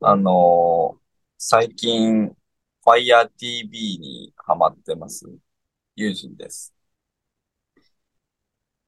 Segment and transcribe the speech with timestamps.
[0.00, 0.98] あのー
[1.40, 2.32] 最近、
[2.84, 5.24] Fire TV にハマってます。
[5.96, 6.74] 友人です。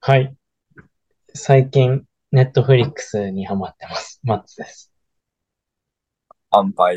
[0.01, 0.37] はい。
[1.35, 4.21] 最近、ネットフリックスにハマってます。
[4.25, 4.93] マッツです。
[6.51, 6.97] 安牌。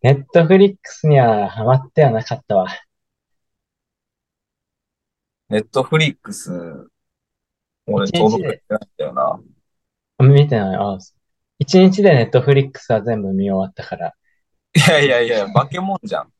[0.02, 2.68] ネットフリックスにはハマってはなかったわ。
[5.50, 6.50] ネットフリックス、
[7.86, 9.12] 俺登録してないんだよ
[10.18, 10.26] な。
[10.26, 10.76] 見てない。
[10.76, 10.98] あ、
[11.62, 14.14] 一日でネットフリックスは全部見終わったから。
[14.74, 16.32] いやいやいや、化け物じゃん。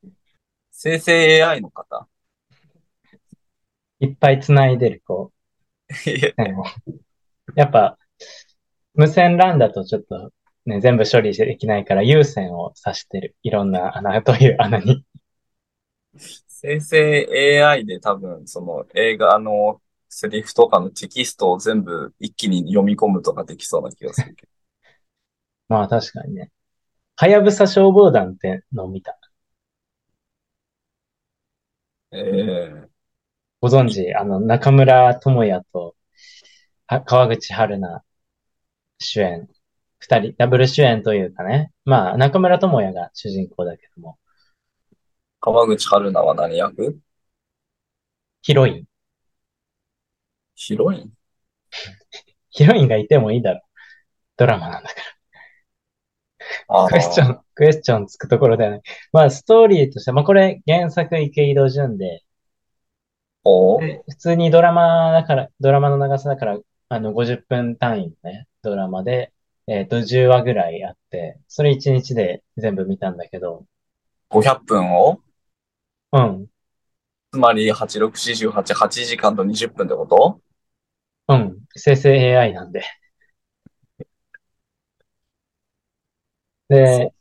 [0.72, 2.08] 生成 AI の方
[4.00, 5.30] いっぱい繋いでる、こ
[7.54, 7.98] いや、っぱ、
[8.94, 10.32] 無線 LAN だとちょっと
[10.66, 13.36] ね、全部処理できないから有線を挿してる。
[13.44, 15.04] いろんな穴という穴に。
[16.48, 24.51] 生成 AI で多分、その映画のセリフとかのテキストを全部一気に読み込むとかできそうな気がするけど。
[25.72, 26.50] まあ確かにね。
[27.16, 29.18] はやぶさ消防団ってのを見た。
[32.12, 32.88] ええ
[33.60, 35.96] ご存知、あの、中村智也と
[36.86, 38.04] は川口春奈
[38.98, 39.48] 主演。
[39.98, 41.72] 二人、ダブル主演というかね。
[41.84, 44.18] まあ、中村智也が主人公だけども、
[45.40, 46.98] 川口春奈は何役？
[48.42, 48.84] ヒロイン。
[50.54, 51.12] ヒロイン？
[52.50, 53.62] ヒロインがいてもいいだろう。
[54.36, 55.11] ドラマなんだから。
[56.72, 58.82] あクエスチョン、あ、クエスチョンつくところだよね。
[59.12, 62.22] まあ、ストーリーとして、まあ、これ原作池井戸潤で、
[63.44, 66.58] 普通にドラマだから、ドラマの長さだから、
[66.88, 69.32] あの、50分単位のね、ドラマで、
[69.66, 73.64] えっと、10話ぐらいあって、それ1日で全部見たんだけど、
[74.30, 75.20] 500分を？
[76.12, 76.46] うん、
[77.32, 80.40] つまり8648、8時間と20分ってこと？
[81.28, 82.82] うん、生成 AI なんで。
[86.61, 87.12] そで、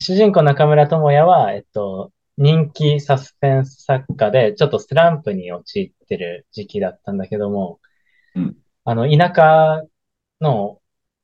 [0.00, 7.80] 主人公中村智也は、えっと、人気サスペンス作家で、ちょっとスランプに陥ってる時期だったんだけども、
[8.34, 8.40] う。
[8.40, 8.56] うん。
[8.84, 9.82] あの、田舎
[10.40, 10.80] の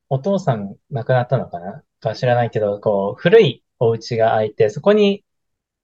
[0.08, 1.82] お父さん亡くなったのかな？
[2.00, 5.24] か知らないけど、こう、古いお家が空いて、そこに、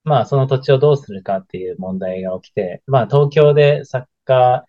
[0.03, 4.65] まあ、その土地をどうするかっていう問題が起きて、まあ、東京で作家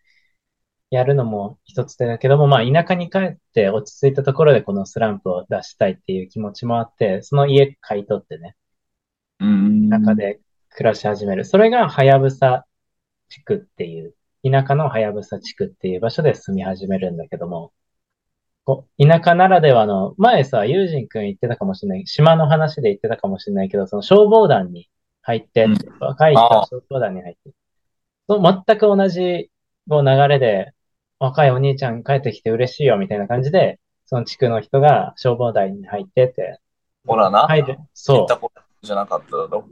[0.91, 8.55] やるのも一つだけども、まあ、田舎に帰って落ち着いたところでこのスランプを出したいっていう気持ちもあって、その家買い取ってね、
[9.41, 9.91] うーん。
[9.91, 11.45] 田舎で暮らし始める。
[11.45, 12.67] それが、はやぶさ
[13.29, 14.15] 地区っていう、
[14.49, 17.73] 田舎のはやぶさ地区っていう場所で住み始めるんだけども、
[18.65, 24.89] こう田舎ならではの、前さ、ユージンくん言ってたかもしれない、島の話で言ってたかもしれないけど、その消防団に
[25.23, 25.77] 入ってうん。
[26.01, 27.51] 若い人は消防団に入って、
[28.29, 29.51] そう全く同じ
[29.89, 30.73] こう流れで、
[31.19, 36.61] 若いお兄ちゃん帰ってきて嬉しいよみたいな感じで、その地区の人が消防団に入ってて、
[37.07, 37.47] ほらな。
[37.47, 37.79] 入る。
[37.95, 39.69] そ聞いたことじゃなかっただろ。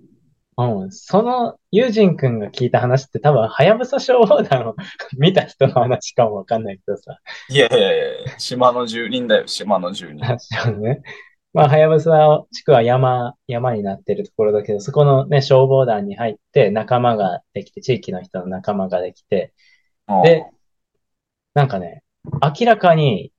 [0.56, 0.65] う。
[0.83, 0.93] うん。
[0.93, 4.77] その、ユージンくんが聞いた話って多分、はやぶさ消防団を
[5.19, 7.19] 見た人の話かもわかんないけどさ。
[7.49, 10.25] いやいやいや島の住人だよ、島の住人。
[10.38, 11.03] そうね。
[11.53, 19.53] まあ、はやぶさ地区は山、山になってるところだけど、そこのね、消防団に入って仲間ができて、地域の人の仲間ができて、
[20.25, 20.53] で、うん。
[21.54, 22.03] なんかね、
[22.42, 23.32] 明らかに、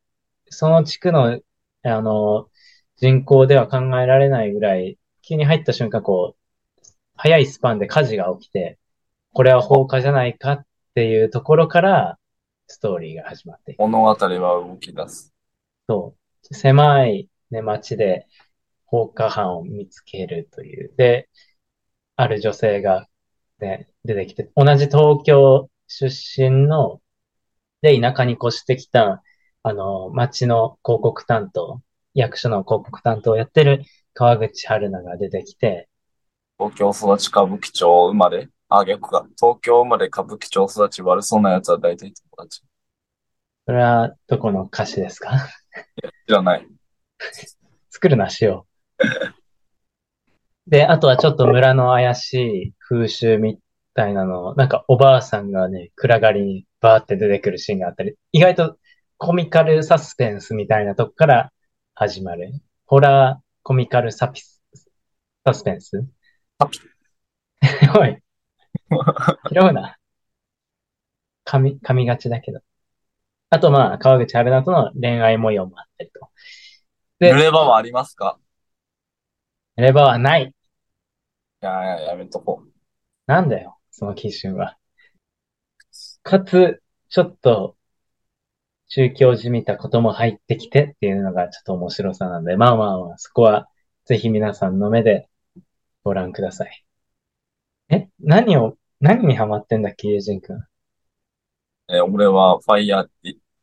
[0.49, 1.39] その地区の、
[1.83, 2.47] あの、
[2.97, 6.81] 人口では考えられないぐらい、急に入った瞬間、こう、
[7.17, 8.79] 早いスパンで火事が起きて、
[9.33, 10.65] これは放火じゃないかっ
[10.95, 12.17] ていうところから、
[12.67, 13.79] ストーリーが始まっていく。
[13.79, 14.15] 物語は
[14.65, 15.33] 動き出す。
[15.87, 16.15] そ
[16.49, 16.53] う。
[16.53, 18.27] 狭い、ね、街で
[18.85, 20.93] 放火犯を見つけるという。
[20.95, 21.29] で、
[22.15, 23.07] ある女性が、
[23.59, 27.01] ね、出てきて、同じ東京出身の、
[27.85, 29.22] で、田舎に越してきた、
[29.62, 31.81] あの、町の広告担当、
[32.16, 33.84] 役所の広告担当をやってる
[34.16, 35.88] 川口春奈が出てきて、
[36.57, 38.50] 東京育ち歌舞伎町生まれ？
[38.69, 39.28] あ、逆か。
[39.40, 42.63] 東京生まれ歌舞伎町育ち悪そうなやつは大体友達。
[43.68, 45.47] それはどこの歌詞ですか？
[46.28, 46.68] 知らない。
[47.91, 48.65] 作るなしよ
[50.68, 50.71] う。
[50.71, 53.59] で、あとはちょっと村の怪しい風習み
[53.94, 58.77] たいなのを、なんかおばあさんがね、暗がりにバーって出てくるシーンがあったり、意外と
[59.17, 61.51] コミカルサスペンスみたいなとこから
[61.95, 62.51] 始まる。
[62.85, 64.61] ホラーコミカルサピス、
[65.43, 66.05] サスペンス？
[66.59, 66.79] ハピ。
[67.99, 68.21] おい、
[69.51, 69.97] 拾うな。
[71.45, 72.59] 噛み、噛みがちだけど。
[73.49, 76.29] あとまあ、川口春奈との恋愛模様もあったりと。
[77.19, 78.37] 濡で、れ場はありますか？
[79.77, 80.43] レバーはない。
[80.43, 82.69] いやいや、やめとこう。
[83.25, 84.77] なんだよ、その基準は。
[86.25, 87.77] かつ、ちょっと
[88.88, 93.69] 宗教じみたことも入ってきてっていうのがちょっと面白さなんで、まあまあまあ、そこは
[94.06, 95.30] ぜひ皆さんの目で
[96.04, 96.83] ご覧ください。
[97.89, 100.57] え、何を、何にハマってんだっけ、友人くん？
[101.89, 103.07] えー俺は Fire,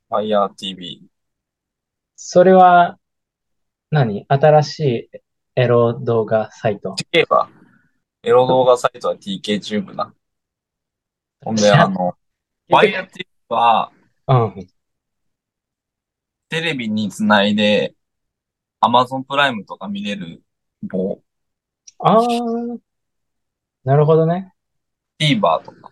[0.08, 1.03] Fire TV。
[2.15, 2.97] それは
[3.91, 5.20] 何、新しい
[5.56, 7.50] エロ動画サイト？TK は、
[8.23, 10.15] エロ動画サイトは TK チューブな。
[11.44, 11.62] ほんで、
[12.80, 13.92] 知らあの、Fire TV は、
[14.28, 14.69] うん。
[16.48, 17.94] テレビにつないで、
[18.80, 20.42] Amazon プライムとか見れる
[20.82, 21.20] 棒、
[21.98, 22.22] ああ、
[23.84, 24.54] なるほどね。
[25.19, 25.90] TVer とか。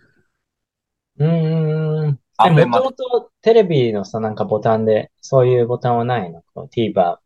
[1.18, 2.14] うーん。
[2.14, 6.42] で、アベマもともとテレビのさ、なんかボタンで、そういうボタンはないの？
[6.54, 7.18] こう ?TVer。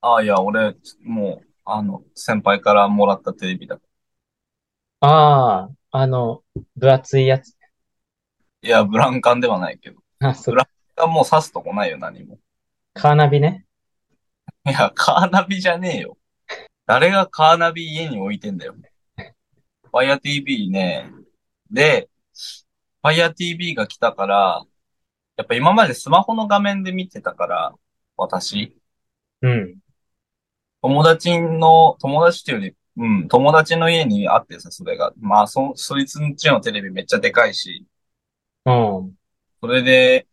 [0.00, 3.80] ああ、いや、俺、もう、あの、先輩からもらったテレビだ。
[5.00, 6.42] ああ、あの、
[6.76, 7.53] 分厚いやつ。
[8.64, 10.00] いや、ブランカンではないけど。
[10.20, 10.66] あ、そブラン
[10.96, 12.38] カンもう刺すとこないよ、何も。
[12.94, 13.66] カーナビね。
[14.66, 16.16] いや、カーナビじゃねえよ。
[16.86, 18.74] 誰がカーナビ家に置いてんだよ。
[19.92, 21.10] Fire TV ね。
[21.70, 22.08] で、
[23.02, 24.64] Fire TV が来たから、
[25.36, 27.74] やっぱ今までスマホの画面で見てたから、
[28.16, 28.74] 私、
[29.42, 29.78] うん。
[30.80, 35.12] 友達の、友達っていうより、うん、友達の家にあってさ、それが。
[35.18, 37.84] まあ、そ、そいつんちのテレビめっちゃでかいし、
[38.64, 39.14] うん。
[39.60, 40.26] それで、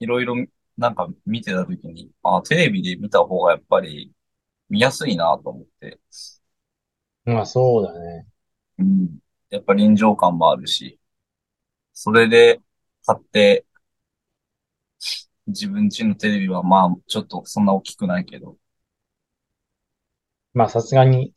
[0.00, 0.34] いろいろ、
[0.76, 4.12] なんか見てたときに、あ、テレビで見た方がやっぱり
[4.68, 6.00] 見やすいなと思って。
[7.24, 8.26] まあ、そうだね。
[8.78, 9.18] うん。
[9.50, 11.00] やっぱ臨場感もあるし。
[11.92, 12.60] それで
[13.04, 13.64] 買って、
[15.46, 18.56] 自分家のテレビはまあ、ちょっとそんな大きくないけど。
[20.54, 21.32] まあ、さすがに、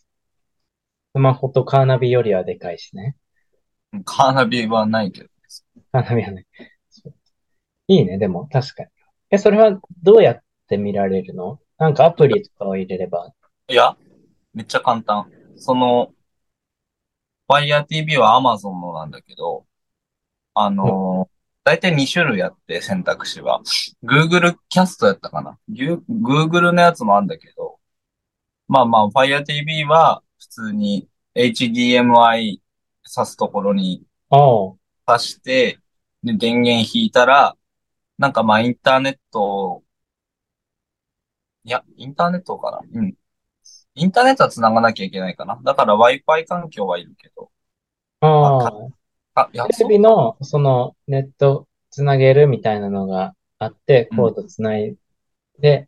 [1.15, 3.15] スマホとカーナビよりはでかいしね。
[4.05, 5.29] カーナビはないけど。
[5.91, 6.45] カーナビはね。
[7.87, 8.89] いいね、でも、確かに。
[9.31, 11.59] え、それはどうやって見られるの？
[11.77, 13.33] なんかアプリとかを入れれば。
[13.67, 13.97] いや、
[14.53, 15.31] めっちゃ簡単。
[15.55, 16.13] その、
[17.47, 19.65] Fire TV は Amazon のなんだけど、
[20.53, 23.61] あのー、だいたい2種類あって選択肢は。
[24.03, 27.79] Google キャストやったかな ?Google のやつもあるんだけど、
[28.67, 32.59] まあまあ Fire TV は普通に HDMI
[33.07, 34.03] 挿すところに
[35.09, 35.15] おう。
[35.15, 35.79] 挿して、
[36.23, 37.55] で、電源引いたら、
[38.17, 39.83] なんかまあインターネット、
[41.63, 42.79] いや、インターネットかな？
[42.93, 43.15] うん。
[43.95, 45.59] インターネットは繋がなきゃいけないかな？
[45.63, 47.51] だから Wi-Fi 環境はいるけど。
[48.21, 48.71] ああ。
[49.35, 54.95] あ、いや、テレビの、その、ネットつなげるみたいなのがあって、コードつない
[55.59, 55.87] で、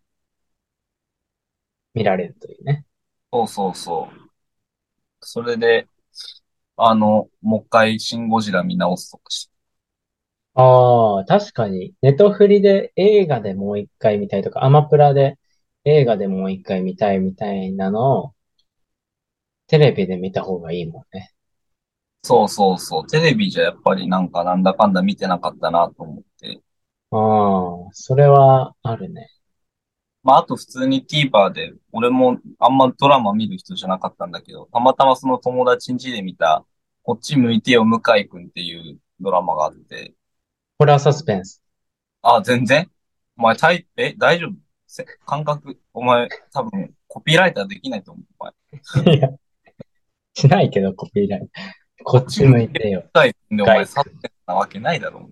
[1.93, 2.85] 見られるというね。
[3.33, 4.29] そうそうそう。
[5.21, 5.87] それで、
[6.85, 9.51] あの、もう一回シン・ゴジラ見直すとかして。
[10.53, 15.37] ああ、確かに、ネトフリで映画でもう一回見たいとか、アマプラで
[15.85, 18.35] 映画でもう一回見たいみたいなのを、
[19.65, 21.33] テレビで見た方がいいもんね。
[22.23, 23.07] そうそうそう。
[23.07, 26.61] テレビじゃやっぱりなんかなんだかんだ見てなかったなと思って。
[27.11, 27.17] あ
[27.89, 29.29] あ、それはあるね。
[30.23, 36.63] まあ、あと普通に TVer で、俺もあんまドラマ見る人じゃなかったんだけど、たまたまその友達ん家で見た、
[37.03, 40.13] こっち向いてよ、向井くんっていうドラマがあって、
[40.77, 41.63] ホラーサスペンス。
[42.21, 42.89] あ、全然？
[43.37, 44.51] お前タイ、え、大丈夫？
[44.85, 48.25] せ感覚、お前多分コピーライターできないと思う。
[48.37, 49.15] お前。
[49.15, 49.29] いや、
[50.33, 51.47] しないけど、コピーライト。
[52.03, 53.05] こっち向いてよ。
[53.13, 55.29] 向井くんでお前向井去ってなわけないだろ。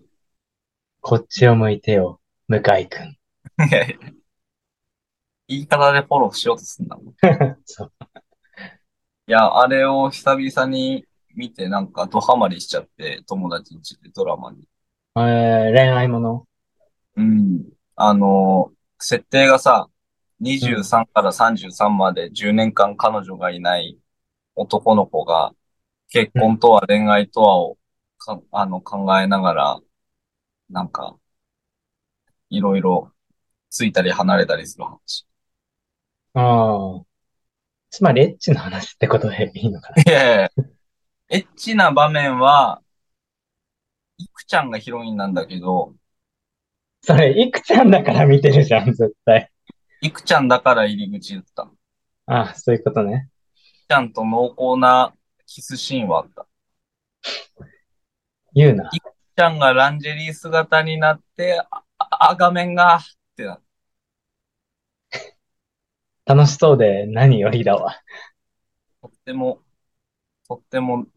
[1.02, 2.20] こっちを向いてよ。
[2.48, 3.18] 向井くん。
[3.68, 3.98] いやいや。
[5.50, 6.96] 言い方でフォローしようとすんな。
[6.96, 7.02] い
[7.66, 7.92] そう。
[9.26, 14.64] や、あれを久々に見てなんかドハマりしちゃって、友達ん家でドラマに。
[15.18, 16.48] えー、恋愛もの？
[17.16, 17.66] うん。
[17.96, 19.90] あの、設定がさ、
[20.42, 24.00] 23から33まで10年間彼女がいない
[24.56, 25.54] 男の子が、
[26.10, 27.78] 結婚とは恋愛とはを
[28.20, 29.80] か、あの、考えながら、
[30.70, 31.18] なんか、
[32.50, 33.12] いろいろ
[33.70, 35.29] ついたり離れたりする話。
[36.34, 37.02] ああ。
[37.90, 40.04] つまり、エッチな話ってことでいいのかな？
[40.04, 40.50] いやいや
[41.30, 42.82] エッチな場面は、
[44.18, 45.94] いくちゃんがヒロインなんだけど、
[47.02, 49.50] それ、いくちゃんだから見てるじゃん、絶対。
[50.02, 51.64] いくちゃんだから入り口言った。
[51.64, 51.70] いく
[52.28, 53.30] ああ、そういうことね。
[53.88, 55.14] ちゃんと濃厚な
[55.48, 56.46] キスシーンはあった。
[58.54, 58.90] 言うな。
[58.92, 59.04] いく
[59.36, 63.02] ちゃんがランジェリー姿になって、あ、あ画面が、っ
[63.36, 63.60] てな。
[66.30, 67.96] 楽しそうで何よりだわ。
[69.02, 69.62] とっても、
[70.48, 71.08] とっても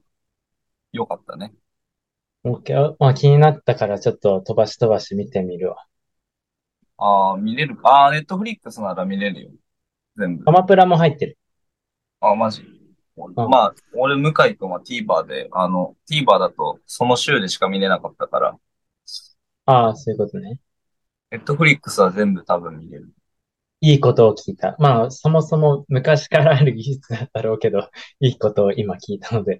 [0.90, 1.52] 良かったね。
[2.44, 5.84] オッケーまあ、気になったからちょっと飛ばし飛ばし見てみるわ。
[6.96, 7.90] ああ、見れるか。
[7.90, 9.50] ああ、ネットフリックスなら見れるよ。
[10.16, 10.44] 全部。
[10.46, 11.38] アマプラも入ってる。
[12.20, 12.62] あ、マジ？
[12.62, 18.56] うんまあ、俺、向井くんは TVer で、あの、TVer だとその週でしか見れなかったから、
[19.66, 20.58] ああ、そういうことね。
[21.30, 23.12] ネットフリックスは全部多分見れる。
[23.82, 24.76] いいことを聞いた。
[24.78, 29.58] まあ、そもそも昔からある技術だったろうけど、 いいことを今聞いたので、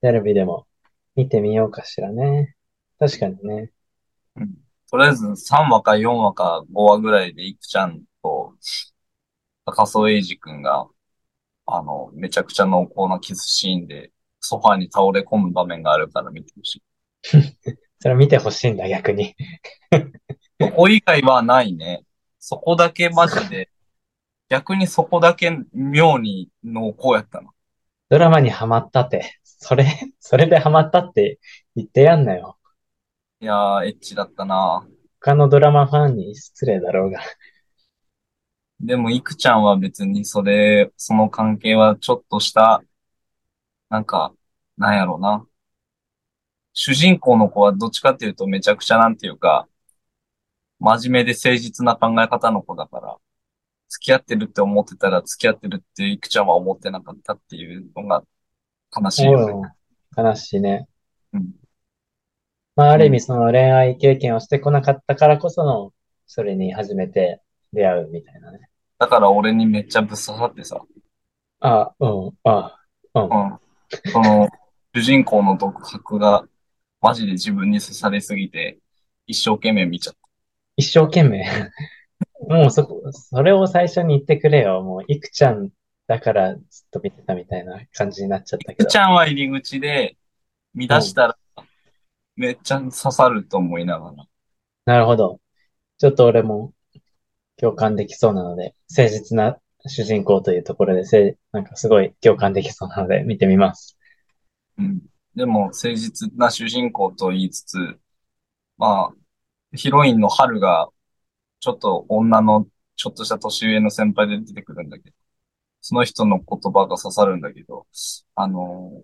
[0.00, 0.66] テレビでも
[1.14, 2.56] 見てみようかしらね。
[2.98, 3.70] 確かにね。
[4.34, 4.54] うん。
[4.90, 8.52] とりあえず3話か4話か5話ぐらいでいくちゃんと
[9.64, 10.88] 高曽英二くんが、
[11.66, 16.82] あの、めちゃくちゃ濃厚なキスシーンでソファーに倒れ込む場面があるから見てほしい。
[18.00, 19.36] それ見てほしいんだ、逆に。
[20.60, 22.04] そこ以外はないね。
[22.44, 23.70] そこだけマジで、
[24.48, 27.52] 逆にそこだけ妙に濃厚やったな。
[28.08, 29.86] ドラマにハマったって、それ、
[30.18, 31.38] それでハマったって
[31.76, 32.58] 言ってやんなよ。
[33.40, 34.84] いやー、エッチだったな。
[35.20, 37.20] 他のドラマファンに失礼だろうが。
[38.80, 42.82] でも、いくちゃんは別にそれ、その関係はちょっとした、
[43.88, 44.34] なんか、
[44.76, 45.46] なんやろうな。
[46.74, 49.68] 主人公の子はどっちかっていうとめちゃくちゃなんていうか、
[50.82, 53.16] 真面目で誠実な考え方の子だから、
[53.88, 58.24] 付き合ってるって思ってたら付き合ってるっていくちゃんは思ってなかったっていうのが
[58.96, 59.54] 悲しいよね。
[59.54, 59.72] うん
[60.16, 60.88] 悲しいね。
[61.32, 61.52] うん。
[62.76, 65.92] まあ、ある意うん味その恋愛経験をしてこなかったからこその、
[66.26, 68.68] それに初めて出会うみたいなね。
[68.98, 70.80] だから俺にめっちゃぶっ刺さってさ、
[71.60, 72.78] あ、うん、あ、
[73.14, 73.30] うん。
[73.30, 73.58] うん。
[74.04, 74.48] その、
[74.94, 76.46] 主人公の独白が
[77.00, 78.80] マジで自分に刺されすぎて、
[79.26, 80.21] 一生懸命見ちゃった。
[80.76, 81.44] 一生懸命。
[82.48, 84.82] もうそこ、それを最初に言ってくれよ。
[84.82, 85.70] もう、いくちゃん
[86.06, 88.98] だからずっと見てたみたいな感じになっちゃったけどいくち。
[88.98, 90.16] ゃんは入り口で
[90.74, 91.38] 見出したら、
[92.36, 94.24] めっちゃ刺さると思いながら。
[94.84, 95.40] なるほど。
[95.98, 96.72] ちょっと俺も
[97.56, 103.96] 共感できそうなので、誠実な主人公というところでせ、なんかすごい共感できそうなので見てみます。
[104.78, 105.02] うん。
[105.34, 107.78] でも、誠実な主人公と言いつつ、
[108.76, 109.21] まあ、
[109.74, 110.88] ヒロインの春が、
[111.60, 115.16] ちょっと女の、ちょっとした年上の先輩で出てくるんだけど、
[115.80, 117.86] その人の言葉が刺さるんだけど、
[118.34, 119.02] あの、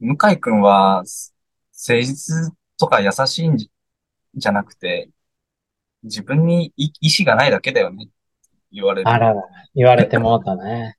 [0.00, 1.02] 向井くんは、
[1.78, 5.10] 誠実とか優しいんじゃなくて、
[6.02, 8.08] 自分に意意志がないだけだよね、
[8.70, 9.08] 言われる。
[9.08, 9.42] あらら、
[9.74, 10.96] 言われてもうたね。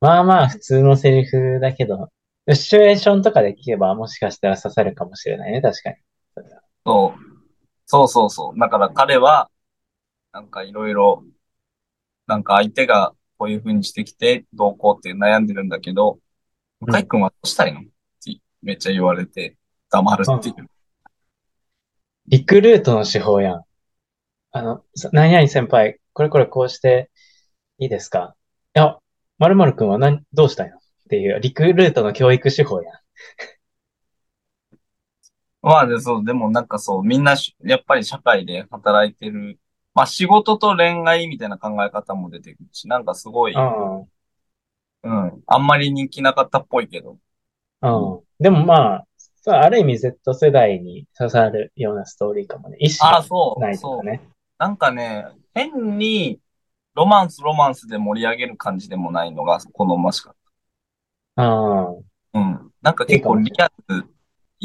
[0.00, 2.10] まあまあ、普通のセリフだけど、
[2.52, 5.96] シチュエーションとかで聞けばもしかしたら刺さるかもしれないね、確かに。
[6.86, 7.20] そう。
[7.84, 8.58] そうそうそう。
[8.58, 9.50] だから彼は、
[10.32, 11.24] なんかいろいろ、
[12.26, 16.18] なんか相手がこういう風にしてきて、どうこうって悩んでるんだけど、
[16.80, 17.80] 向井くんはどうしたいの？
[17.80, 17.82] っ
[18.24, 19.56] てめっちゃ言われて、
[19.90, 20.70] 黙るっていう。
[22.28, 23.62] リクルートの手法やん。
[24.52, 27.10] あの、何々先輩、これこれこうして
[27.78, 28.34] いいですか？
[28.74, 28.98] いや、
[29.38, 30.76] 〇〇くんは何、どうしたいの？
[30.76, 32.94] っていう、リクルートの教育手法やん。
[35.66, 39.58] まあで、そう、でもなんかそう、みんなしやっぱり社会で働いてる。
[39.94, 44.08] まあ仕事と恋愛みたいな考え方も出てくるし、なんかすごい、うん。
[45.04, 47.18] うん、あんまり人気なかったっぽいけど、
[47.82, 48.26] うん。
[48.40, 49.06] でもまあ、
[49.36, 52.76] そうある意味 Z 世代に刺さるようなストーリーかもね。
[52.80, 54.02] 意思ああ、がそう、ないとそう。
[54.02, 54.22] かね。
[54.58, 56.40] なんかね、変に
[56.94, 60.34] ロマンスロマンスで盛り上げる感じでもないのが好ましかっ
[61.36, 61.42] あ
[61.92, 61.96] あ、
[62.32, 62.40] た。
[62.40, 62.72] うん。
[62.82, 64.08] なんか結構リアル、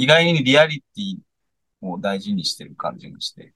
[0.01, 3.53] 意外にリアリティを大事にしてる感じがして、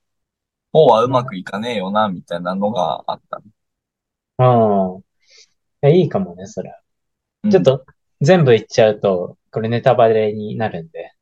[0.71, 3.41] こうはうまくいかねえよな、みたいなのがあった。
[4.37, 4.97] ああ。
[4.97, 5.01] い
[5.81, 6.79] や、いいかもね、それは。
[7.45, 7.83] うんちょっと、
[8.21, 11.13] 全部言っちゃうと、これネタバレになるんで、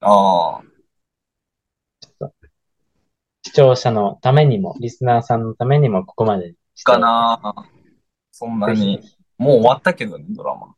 [0.00, 0.62] ああ、
[3.42, 7.54] 視聴者のためにも、リスナーさんのためにも、ここまでかな
[8.32, 9.00] そんなに。
[9.38, 10.74] もう終わったけどね、ドラマ。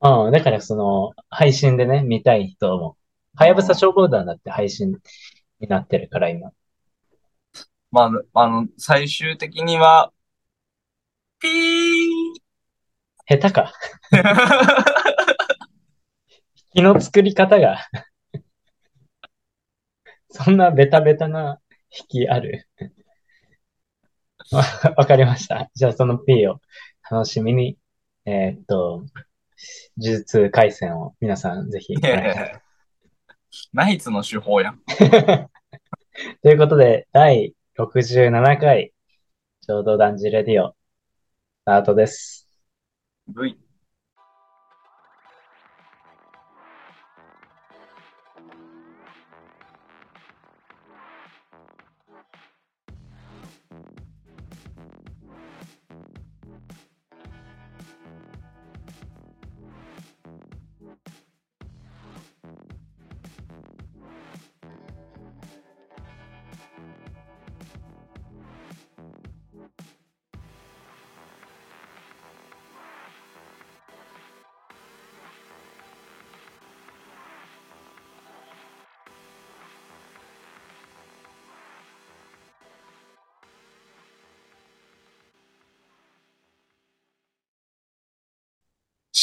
[0.00, 2.96] ああ、だからその、配信でね、見たい人も、
[3.34, 4.98] はやぶさ消防団だって配信
[5.60, 6.52] になってるから、今。
[7.90, 10.12] まあ、あの、最終的には、
[11.38, 12.40] ピー
[13.26, 13.72] 下手か。
[16.72, 17.78] 気の作り方が
[20.30, 22.68] そんなベタベタな引きある
[24.52, 24.64] わ
[24.96, 25.70] わかりました。
[25.74, 26.60] じゃあその P を
[27.10, 27.76] 楽しみに、
[28.24, 29.04] えーっと、
[29.96, 32.62] 呪術回戦を皆さんぜひご覧ください。
[33.72, 34.80] ナイツの手法やん。
[36.42, 38.92] ということで、第67回、
[39.60, 40.74] ちょうど男児レディオ、ス
[41.64, 42.48] タートです。
[43.28, 43.69] V。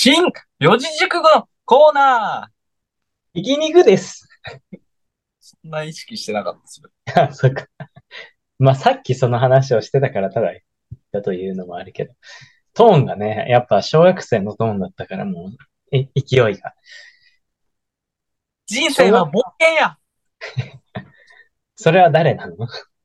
[0.10, 0.24] 新
[0.58, 2.50] 四字熟語のコーナ
[3.36, 4.26] 生き肉です。
[4.74, 4.80] ー
[5.42, 6.90] そんな意識してなかったですよ。
[7.24, 7.68] あ、そっか。
[8.58, 10.62] まあ、さっきその話をしてたからただ言
[10.98, 12.14] ったというのもあるけど、
[12.74, 15.58] トーンがね、やっぱ小学生のトーンだったからもう、
[15.92, 16.74] え勢いが。
[18.66, 19.98] 人生は冒険や
[21.76, 22.56] それは誰なの？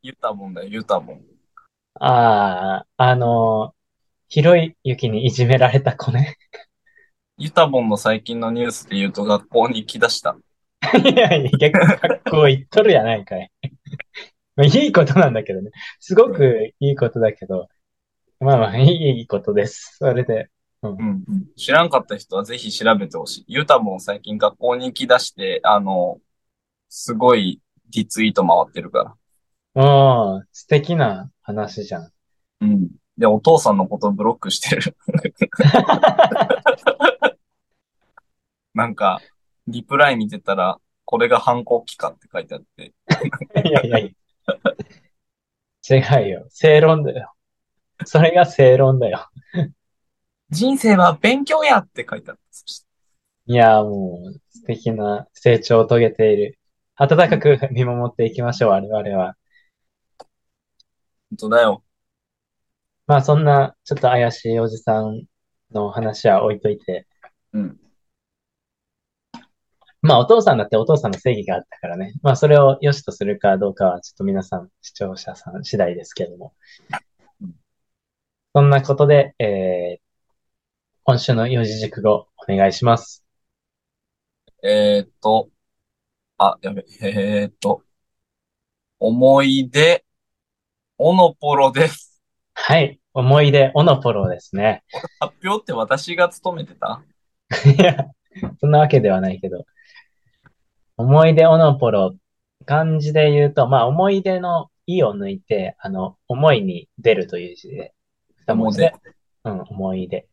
[0.05, 1.21] 言ったもんだよ、言ったもん。
[1.95, 3.75] ああ、あの、
[4.29, 6.37] 広い雪にいじめられた子ね。
[7.43, 10.37] ユタボンの最近のニュースで言うと学校に行き出した。
[10.97, 13.51] いやいや、逆に学校行っとるやないかい。
[14.55, 15.73] まあいいことなんだけどね。
[15.99, 17.67] すごくいいことだけど、
[18.39, 19.97] まあまあ、いいことです。
[19.99, 20.51] それで。
[20.83, 21.25] うん。
[21.57, 23.45] 知らんかった人はぜひ調べてほしい。
[23.49, 26.21] ユタボン最近学校に行き出して、あの、
[26.89, 29.17] すごいリツイート回ってるか
[29.75, 30.35] ら。
[30.35, 32.11] おー、素敵な話じゃん。
[32.61, 32.91] うん。
[33.19, 34.97] で、お父さんのことブロックしてる。
[38.75, 39.21] なんか、
[39.67, 42.93] リプライ見てたら、これが反抗期かって書いてあって。
[43.69, 44.17] いやいやい
[45.89, 45.99] や。
[45.99, 46.47] 違うよ。
[46.49, 47.33] 正論だよ。
[48.05, 49.29] それが正論だよ。
[50.51, 52.43] 人生は勉強やって書いてあった。
[53.47, 56.59] いや、もう、素敵な成長を遂げている。
[56.97, 59.37] 温かく見守っていきましょう、我々は。
[61.31, 61.85] 本当だよ。
[63.07, 65.27] まあ、そんな、ちょっと怪しいおじさん
[65.73, 67.07] の話は置いといて。
[67.53, 67.79] うん。
[70.03, 72.15] まあ、お父さんだってお父さんの正義があったからね。
[72.23, 76.55] まあ、それを良しとするかどうかは、ちょっと皆さん、視聴者さん次第ですけども
[77.41, 77.55] うん。
[78.55, 80.03] そんなことで、えー、
[81.05, 83.25] 今週の四字熟語、お願いします。
[84.65, 85.51] えーっと、
[86.39, 87.85] あ、やべ、えーっと、
[88.99, 90.05] 思い出、
[90.99, 92.23] オノポロです。
[92.55, 93.02] はい。
[93.15, 94.83] 思い出、オノポロですね。
[95.21, 97.03] 発表って私が務めてた？
[97.67, 98.07] いや、
[98.61, 99.65] そんなわけではないけど。
[100.97, 102.15] 思い出オノポロ、
[102.65, 107.93] 漢字で言うと、まあ、思い出の意を抜いて、あの、思いに出るという字で、
[108.47, 108.95] 二文字で、
[109.45, 110.29] うん、思い出。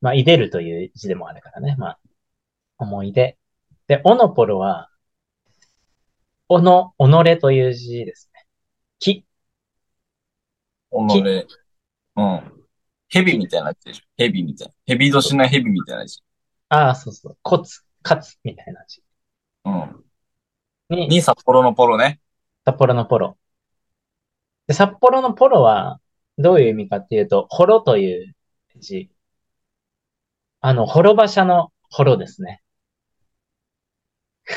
[0.00, 1.76] まあ、いでるという字でもあるからね。
[1.78, 1.98] まあ、
[2.78, 3.38] 思い出。
[3.86, 4.90] で、オノポロは、
[6.48, 8.44] おの、己という字ですね。
[8.98, 9.24] き、
[10.90, 11.46] 己。
[12.16, 12.52] うん。
[13.08, 14.04] 蛇みたいなやつでしょ。
[14.16, 14.74] 蛇みたいな。
[14.86, 16.20] 蛇年な蛇みたいなやつ。
[16.68, 19.02] ああ、そうそう、コツ、カツ、みたいな字。
[19.64, 20.04] うん。
[20.88, 22.20] に、に札幌のポロね。
[22.64, 23.38] 札幌のポロ。
[24.66, 26.00] で、札幌のポロは、
[26.38, 28.34] どういう意味かっていうと、ホロという
[28.76, 29.10] 字。
[30.60, 32.62] あの、滅馬車の滅ですね。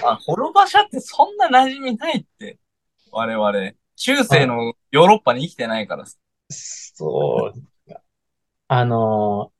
[0.04, 2.58] あ、滅馬車ってそんな馴染みないって。
[3.12, 3.72] 我々。
[3.96, 6.18] 中世のヨーロッパに生きてないからさ。
[6.50, 7.94] そう。
[8.68, 9.60] あのー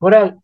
[0.00, 0.36] これは、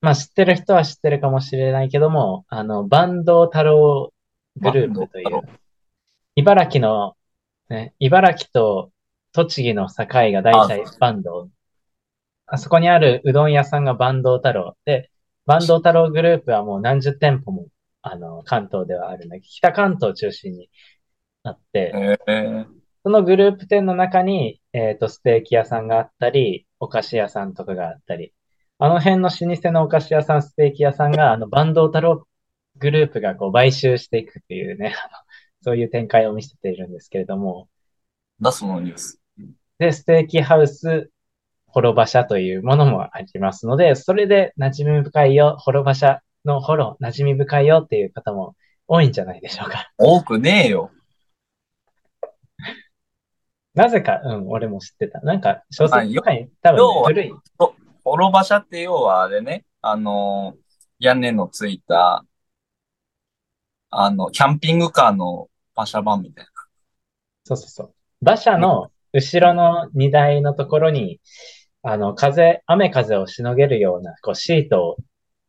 [0.00, 4.12] まあ知ってる人は知ってるかもしれないけども、あの、坂東太郎
[4.56, 5.42] グループという
[6.36, 7.16] 茨城の、
[7.68, 8.92] ね、茨城と
[9.32, 11.48] 栃木の境が大体坂東。
[12.46, 14.76] あそこにあるうどん屋さんが坂東太郎。
[14.84, 15.10] で、
[15.46, 17.66] 坂東太郎グループはもう何十店舗も、
[18.02, 20.70] あの、関東ではあるんだけど、北関東を中心に
[21.42, 22.66] なって、ええ
[23.04, 28.32] そのグループ店の中に、えっと、ステーキ屋さんがあったり、お菓子屋さんとかがあったり、
[28.78, 32.26] あの辺の老舗のお菓子屋さん、ステーキ屋さんが、あの、坂東太郎
[32.78, 35.18] グループがこう買収していくっていうね、あ の
[35.60, 37.68] そういう展開を見せているんですけれども、
[38.40, 39.20] だ、そのニュース。
[39.78, 41.10] で、ステーキハウス、
[41.66, 49.92] 滅馬車というものもありますので、それで馴染み深いよ、滅馬車のホロ、馴染み深いよっていう方も多いんじゃないでしょうか。
[49.98, 50.90] 多くねえよ。
[53.74, 55.20] なぜか、うん、俺も知ってた。
[55.20, 57.32] なんか、小あ説とかに多分ね、古い。
[58.04, 60.64] 滅馬車って要はあれね、あのー
[60.98, 62.24] 屋根のついた、
[63.90, 66.46] あの、キャンピングカーの馬車版みたい
[67.44, 67.94] そうそうそう。
[68.22, 71.20] 馬車の後ろの荷台のところに、
[71.82, 74.96] あの、風、雨風をしのげるような、こう、シートを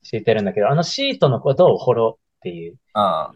[0.03, 2.75] 敷いてるんだけど、あのシートのことをホロっていう。
[2.93, 3.31] な。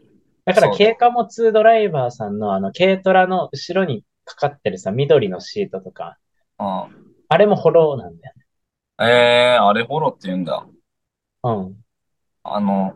[0.45, 6.17] だから、軽貨物ドライバーさんのあの、軽トラの後ろにかかってるさ、緑のシートとか、
[6.59, 6.67] うん。
[6.67, 6.89] うん。
[7.27, 8.45] あれもホロなんだよね。
[9.01, 10.65] ええー、あれホロって言うんだ。
[11.43, 11.75] うん。
[12.43, 12.93] あの、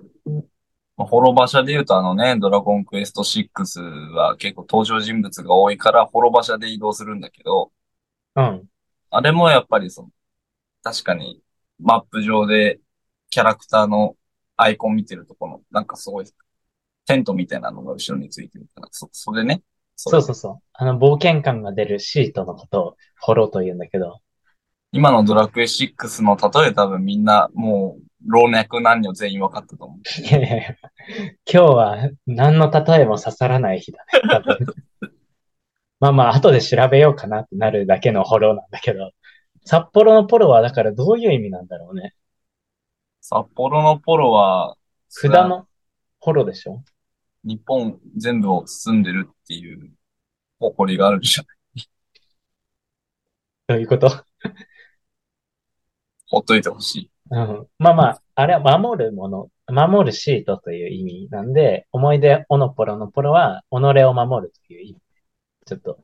[0.95, 7.71] まあホロ馬車で言うとあのね、ドラゴンクエスト6は結構登場人物が多いから、ホロ馬車で移動するんだけど、
[8.35, 8.63] うん。
[9.09, 10.09] あれもやっぱりその、
[10.83, 11.41] 確かに
[11.79, 12.79] マップ上で
[13.29, 14.15] キャラクターの
[14.57, 16.25] アイコン見てるとこの、なんかすごい、
[17.05, 19.61] テントみたいなのが後ろについてるから、そ、それね。
[20.09, 20.63] そうそうそう。
[20.73, 24.19] あの、冒険感が出るシートのことをホロと言うんだけど、
[24.91, 30.21] 今のドラクエ6の例え多分みんなもう老若男女全員分かったと思う。
[30.21, 30.75] いやいやいや、
[31.51, 34.57] 今日は何の例えも刺さらない日だね、多分。
[35.99, 39.11] まあまあ、後で調べようかなってなるだけのフォローなんだけど、
[39.65, 42.13] 札幌のポロはだからどういう意味なんだろうね。
[43.21, 44.75] 札幌のポロは、
[45.09, 45.67] 札の
[46.19, 46.83] ポロでしょ？
[47.43, 49.91] 日本全部を包んでるっていう
[50.59, 51.45] 誇りがあるじゃん。
[53.67, 54.09] どういうこと？
[56.27, 57.11] ほっといてほしい。
[57.31, 57.67] うん。
[57.79, 65.01] まあまあ、あれは守るもの、守るシートという意味なんで、思い出オノポロのポロは、己を守るという意味。
[65.65, 66.03] ちょっと。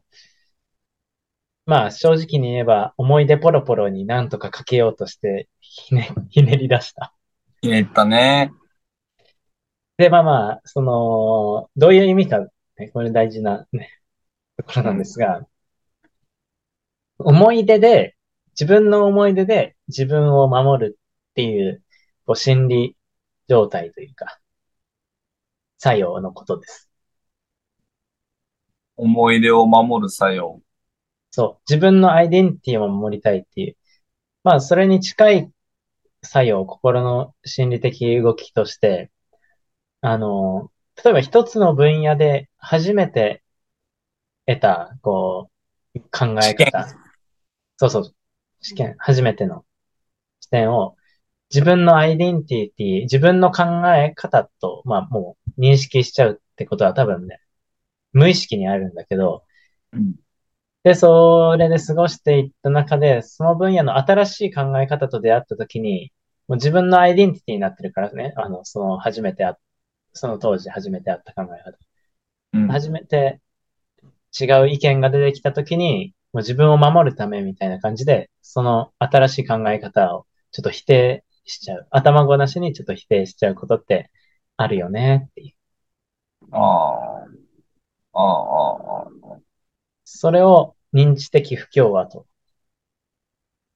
[1.65, 7.13] まあ、正直に言えば、思い出ポロポロになんとかかけようとして、ひね、ひねり出した。
[7.61, 8.53] ひねったね。
[9.99, 12.39] で、まあまあ、その、どういう意味か、
[12.77, 13.89] ね、これ大事なね、
[14.55, 15.45] ところなんですが、
[17.17, 18.15] 思い出で、
[18.51, 20.99] 自分の思い出で自分を守る
[21.31, 21.83] っていう、
[22.25, 22.97] こう心理
[23.49, 24.39] 状態というか、
[25.79, 26.89] 作用のことです。
[28.95, 30.61] 思い出を守る作用。
[31.31, 31.61] そう。
[31.69, 33.77] 自分のアイデンティティを守りたいっていう。
[34.45, 35.51] まあ、それに近い
[36.23, 39.11] 作用、心の心理的動きとして、
[40.01, 40.71] あの、
[41.03, 43.43] 例えば一つの分野で初めて
[44.45, 45.49] 得た、こ
[45.95, 46.87] う、考え方。
[47.77, 48.15] そうそう。
[48.61, 49.65] 試験、初めての
[50.41, 50.95] 視点を、
[51.53, 53.63] 自分のアイデンティティ、自分の考
[53.95, 57.39] え方と、まあもう認識しちゃうってことは多分ね、
[58.13, 59.43] 無意識にあるんだけど、
[59.93, 60.15] うん。
[60.83, 66.11] で、それで過ごしていった中で、その分野の新しい考え方と出会ったときに、
[66.47, 69.57] もう自分のアイデンティティになってるからね、あの、その初めてあ、
[70.13, 71.77] その当時初めてあった考え方。
[72.53, 72.67] うん。
[72.67, 73.39] 初めて
[74.39, 81.87] 違う意見が出てきたときに、もう自分を守るためみたいな感じで、その新しい考え方をちょっと否定しちゃう。
[81.89, 84.11] 頭ごなしにちょっと否定しちゃうことって
[84.57, 86.55] あるよねっていう。
[86.55, 87.25] あ
[88.13, 88.19] あ。
[88.19, 89.39] ああ。
[90.03, 92.25] それを認知的不協和と、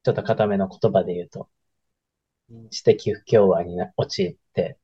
[0.04, 1.48] ちょっと固めの言葉で言うと、
[2.52, 4.78] 認知的不協和にな陥って、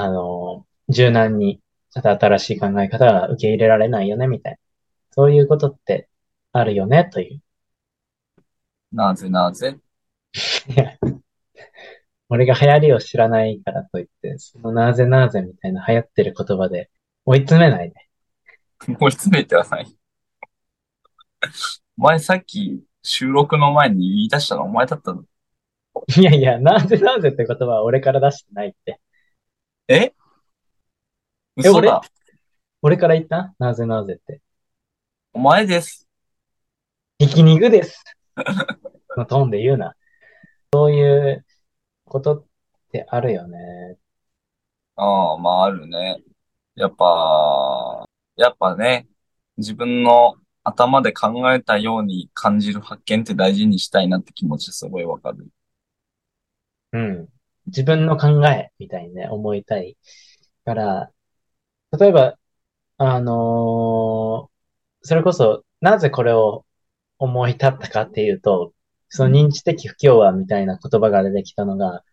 [0.00, 4.58] あの、柔軟に、ちょっと新しい考え方が受け入れられないよね、みたいな。
[5.10, 6.08] そういうことって
[6.52, 7.40] あるよね、という。
[8.92, 9.76] なぜなぜ？
[10.68, 10.96] い や
[12.28, 16.90] 俺が流行りを知らないからといって、そのなぜなぜみたいな流行ってる言葉で
[17.24, 17.96] 追い詰めないで。
[19.00, 19.96] 追い詰めてはない。
[21.98, 25.24] お前さっき収録の前に言い出したのお前だったの？
[26.16, 29.00] いやいや、なぜなぜって言葉は俺から出してないって。
[29.90, 30.12] え？
[31.56, 32.02] 嘘だ。
[32.82, 32.98] 俺？
[32.98, 33.54] から言った？
[33.58, 34.42] なぜなぜって。
[35.32, 36.06] お前です。
[37.18, 38.04] ひき肉です。
[39.16, 39.96] のトーンで言うな。
[40.74, 41.46] そういう
[42.04, 42.44] ことっ
[42.92, 43.96] てあるよね。
[44.96, 46.18] ああ、まああるね。
[46.74, 49.08] やっぱ、やっぱね、
[49.56, 55.48] 自分の頭で考えたように感じる発見って大事にしたいなって気持ちすごいわかる。
[56.92, 57.28] うん。
[57.68, 59.96] 自分の考えみたいにね、思いたい
[60.64, 61.12] から、
[61.98, 62.38] 例えば、
[62.98, 64.52] あのー
[65.02, 66.66] それこそ、なぜこれを
[67.18, 68.74] 思い立ったかっていうと、
[69.08, 72.04] その認知的不協和みたいな言葉が出てきたのが、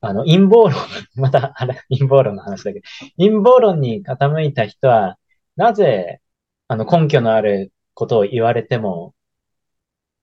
[0.00, 0.74] あの、陰謀論、
[1.16, 2.86] また、あれ、 陰謀論の話だけど、
[3.18, 5.18] 陰謀論に傾いた人は、
[5.56, 6.20] なぜ、
[6.68, 9.14] あの、根拠のあることを言われても、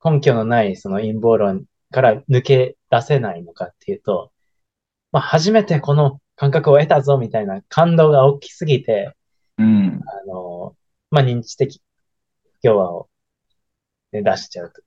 [0.03, 4.30] 根拠のないその陰謀論から抜け出せないのかっていうと、
[5.11, 9.13] まあ、初めてこの感覚を得たぞみたいな感動が大きすぎて、
[9.57, 10.01] うん。
[10.05, 10.75] あの、
[11.09, 11.81] まあ、認知的
[12.55, 13.09] 不協和を、
[14.11, 14.85] ね、出しちゃうという。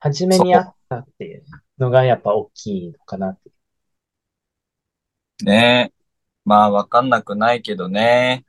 [0.00, 1.44] 初めにあったっていう
[1.78, 3.50] のがやっぱ大きいのかなって。
[5.44, 6.00] ねえ。
[6.44, 8.44] まあわかんなくないけどね。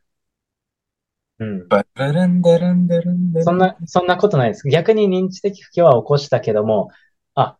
[1.39, 1.67] うん。
[1.67, 4.67] バルルンデルンデルンデルンそんな、そんなことないです。
[4.69, 6.89] 逆に認知的不協和を起こしたけども、
[7.35, 7.57] あ、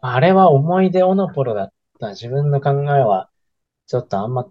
[0.00, 2.10] あれは思い出オノポロだった。
[2.10, 3.30] 自分の考えは、
[3.86, 4.46] ちょっとあんま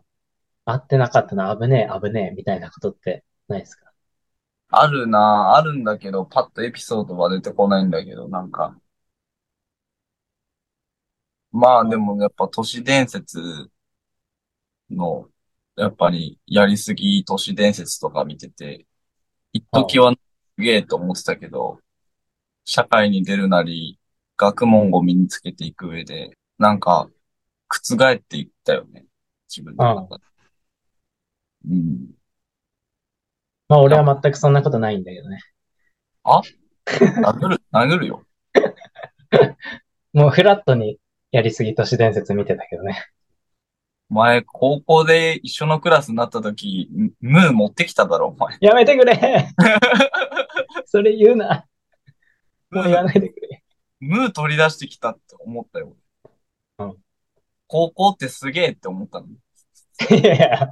[0.65, 1.55] 合ってなかったな。
[1.55, 3.91] 危ねえ、危ねえ、みたいなことってないですか？
[4.69, 8.75] あるな、あるんだけど、パッとエピソードは出てこないんだけど、なんか。
[11.51, 13.69] まあでもやっぱ都市伝説
[14.89, 15.29] の、
[15.75, 18.87] やっぱりやりすぎ都市伝説とか見てて、
[19.51, 21.79] 一時はすげえと思ってたけど、
[22.65, 23.99] 社会に出るなり、
[24.37, 27.09] 学問を身につけていく上で、なんか、
[27.81, 29.05] 覆っていったよね。
[29.49, 30.23] 自分の中で。
[31.69, 32.11] うん。
[33.67, 35.39] まあ俺は全くそんなことないんだけどね。
[36.25, 38.25] 殴る、 殴るよ。
[40.13, 40.99] もうフラットに
[41.31, 43.07] やりすぎ都市伝説見てたけどね。
[44.09, 48.57] 前、高校で一緒のクラスになった時、ムー持ってきただろ、お前。
[48.61, 49.47] やめてくれ
[50.85, 51.65] それ言うな。
[52.69, 53.63] もう言わないでくれ。
[53.99, 55.95] ムー取り出してきたって思ったよ。
[56.77, 56.97] うん
[57.73, 59.25] 高校ってすげえって思ったの？
[60.15, 60.69] いやいや、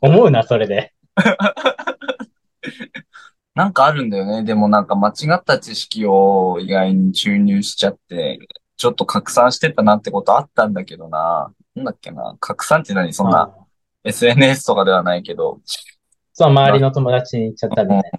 [0.00, 0.94] 思うな、それで。
[3.56, 4.44] なんかあるんだよね。
[4.44, 8.38] でもなんか間違った知識を意外に注入しちゃって、
[8.76, 11.52] ちょっと拡散してたなってことあったんだけどな。
[11.74, 12.36] なんだっけな？
[12.38, 13.12] 拡散って何？
[13.12, 13.64] そんな、うん
[14.06, 15.58] SNS とかではないけど。
[16.34, 18.10] そう、周りの友達に言っちゃったみたいなね。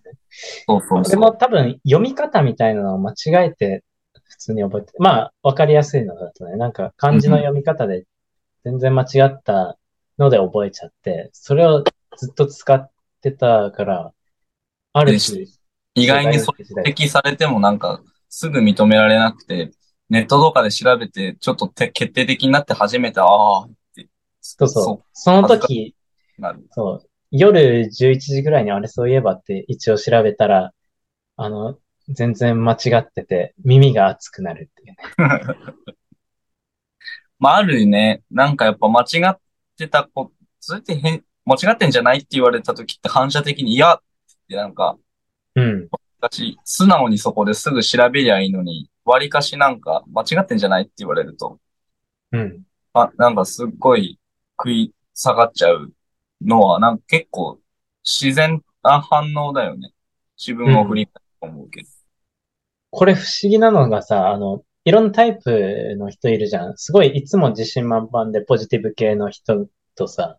[0.67, 1.19] そうそうでそう。
[1.21, 3.85] も多分読み方みたいなのを間違えて
[4.23, 8.03] 普通に覚えて、まあわかりやすいのだとね、なんか漢字の読み方で
[8.65, 9.77] 全然間違った
[10.17, 11.83] ので覚えちゃって、それを
[12.17, 14.11] ずっと使ってたから、
[14.91, 15.45] ある種、
[15.93, 19.71] 意外に指摘されてもなんかすぐ認められなくて、
[20.09, 24.09] ネットとかで調べて、ちょっとて決定的になって初めて、ああ、って
[24.41, 25.05] そうそう。
[25.13, 25.95] その時。
[26.71, 30.73] そう、夜11時ぐらいにあれそういえばって一応調べたら、
[31.37, 31.77] あの、
[32.09, 34.97] 全然間違ってて耳が熱くなるっていうね。
[37.39, 38.23] まあ、あるね。
[38.31, 39.37] なんかやっぱ間違っ
[39.77, 43.99] てたこ、それって変、間違ってんじゃないって言われた時って反射的に、いやっ
[44.47, 44.97] てなんか、
[45.55, 45.89] うん。
[46.19, 51.59] 私、素直にそこですぐ調べりゃいいのに、割かしなんか間違ってんじゃないって言われると、
[52.31, 52.63] うん。
[52.93, 54.19] あ、なんかすっごい
[54.57, 55.93] 食い下がっちゃう
[56.41, 57.59] のは、なんか結構
[58.03, 59.93] 自然な反応だよね。
[60.37, 61.89] 自分を振り返ると思うけど。
[62.91, 66.77] これ不思議なのがさ、あの、いろんなタイプの人いるじゃん。
[66.77, 70.37] すごいいつも自信満々でポジティブ系の人とさ、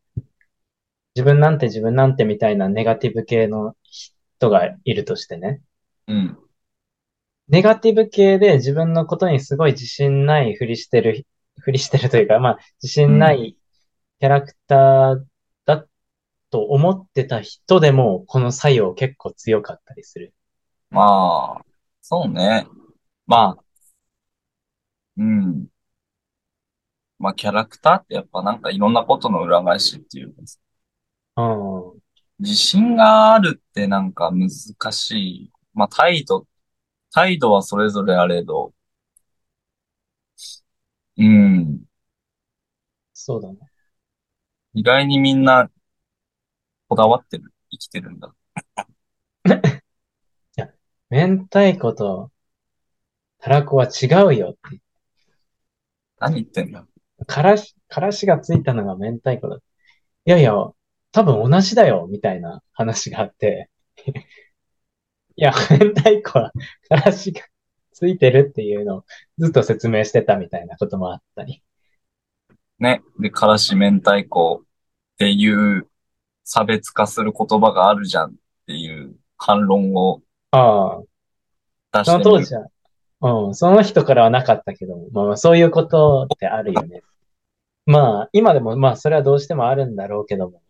[1.17, 5.61] 自分なんて自分なんてみたいなネガティブ系の人がいるとしてね。
[6.07, 6.39] うん。
[7.49, 11.27] ネガティブ系で自分のことにすごい自信ないふりしてる、
[11.59, 13.57] ふりしてるというか、まあ、自信ない
[14.21, 15.25] キャラクター
[15.65, 15.87] だ
[16.51, 20.35] と思ってた人でも、この作用結構強かったりする。
[20.91, 21.65] まあ、
[22.01, 22.69] そうね。
[23.27, 23.66] まあ、
[25.17, 25.69] うん。
[27.19, 30.59] まあ、キャラクターってやっぱなんかいろんなことの裏返しっていうかさ
[31.37, 32.01] うん。
[32.41, 34.51] 自信があるってなんか難
[34.93, 35.53] しい。
[35.75, 36.47] まあ、態度、
[37.13, 38.75] 態度はそれぞれあれど、
[41.17, 41.87] うん。
[43.15, 43.59] そうだね。
[44.75, 45.69] 意外にみんな
[46.89, 48.35] こだわってる、生きてるんだ。
[51.11, 52.31] 明太子と
[53.39, 54.81] たらこは違うよって。
[56.19, 56.87] 何言ってんだ？
[57.27, 59.57] からし、からしがついたのが明太子だ。
[59.57, 59.61] い
[60.31, 60.53] やいや、
[61.13, 63.71] 多分同じだよ、みたいな話があって。
[65.37, 66.53] いや、明太子は
[66.89, 67.43] からしが
[67.93, 69.05] ついてるっていうのを
[69.39, 71.63] ずっと説明してたみたいなこともあったり。
[72.79, 73.03] ね。
[73.19, 74.67] で、からし明太子っ
[75.19, 75.89] ていう
[76.45, 78.35] 差別化する言葉があるじゃんっ
[78.67, 81.03] ていう反論をああ、
[81.93, 82.25] 出してみる。
[82.25, 82.67] その当時は、
[83.23, 87.03] うん、その人からはなかったけど、まあまあそういうことってあるよね。
[87.87, 90.63] まあ、今でもまあそれはどうしてもあるんだろうけども、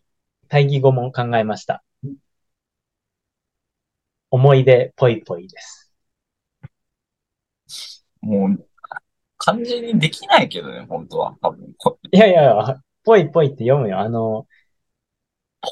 [0.49, 1.83] 対義語も考えました。
[4.31, 5.93] 思い出ぽいぽいです。
[8.21, 8.67] もう、
[9.39, 11.37] 漢字にできないけどね、本当は。
[11.41, 11.73] 多分。
[11.79, 14.01] こいやいや、ぽいぽいって読むよ。
[14.01, 14.47] あの、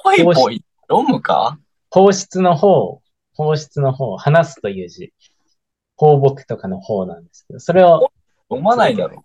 [0.02, 1.58] ぽいぽい、読むか？
[1.90, 3.02] 放出の方、
[3.34, 5.12] 放出の方、話すという字。
[5.96, 8.10] 放牧とかの方なんですけど、それを、
[8.48, 9.24] 読まないだろ。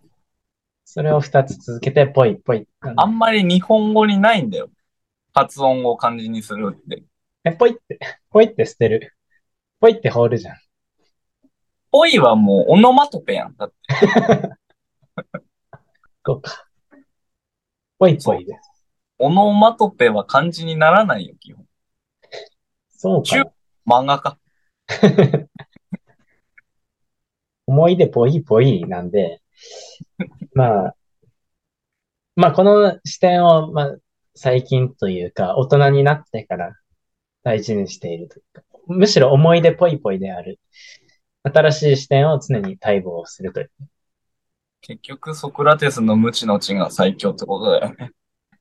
[0.85, 2.67] それを二つ続けてぽいぽい。
[2.95, 4.69] あんまり日本語にないんだよ。
[5.33, 7.03] 発音を漢字にするって。
[7.43, 9.13] え、ぽいって、ぽいって捨てる。
[9.79, 10.57] ぽいって放るじゃん。
[11.91, 13.55] ぽいはもうオノマトペやん。
[13.55, 13.75] だって。
[16.25, 16.65] そうか。
[17.97, 18.69] ぽいぽいです。
[19.19, 21.65] オノマトペは漢字にならないよ、基本。
[22.89, 23.51] そうかな。
[23.85, 24.39] 漫画か。
[27.69, 29.41] 思い出ぽいぽいなんで、
[30.53, 30.95] まあ、
[32.35, 33.97] まあこの視点を、まあ
[34.35, 36.73] 最近というか、大人になってから
[37.43, 40.59] 大事にしているというか、むしろ思い出ぽいぽいである。
[41.43, 43.71] 新しい視点を常に待望するという。
[44.81, 48.11] 結局、ソクラテスの無知の知が最強ってことだよね。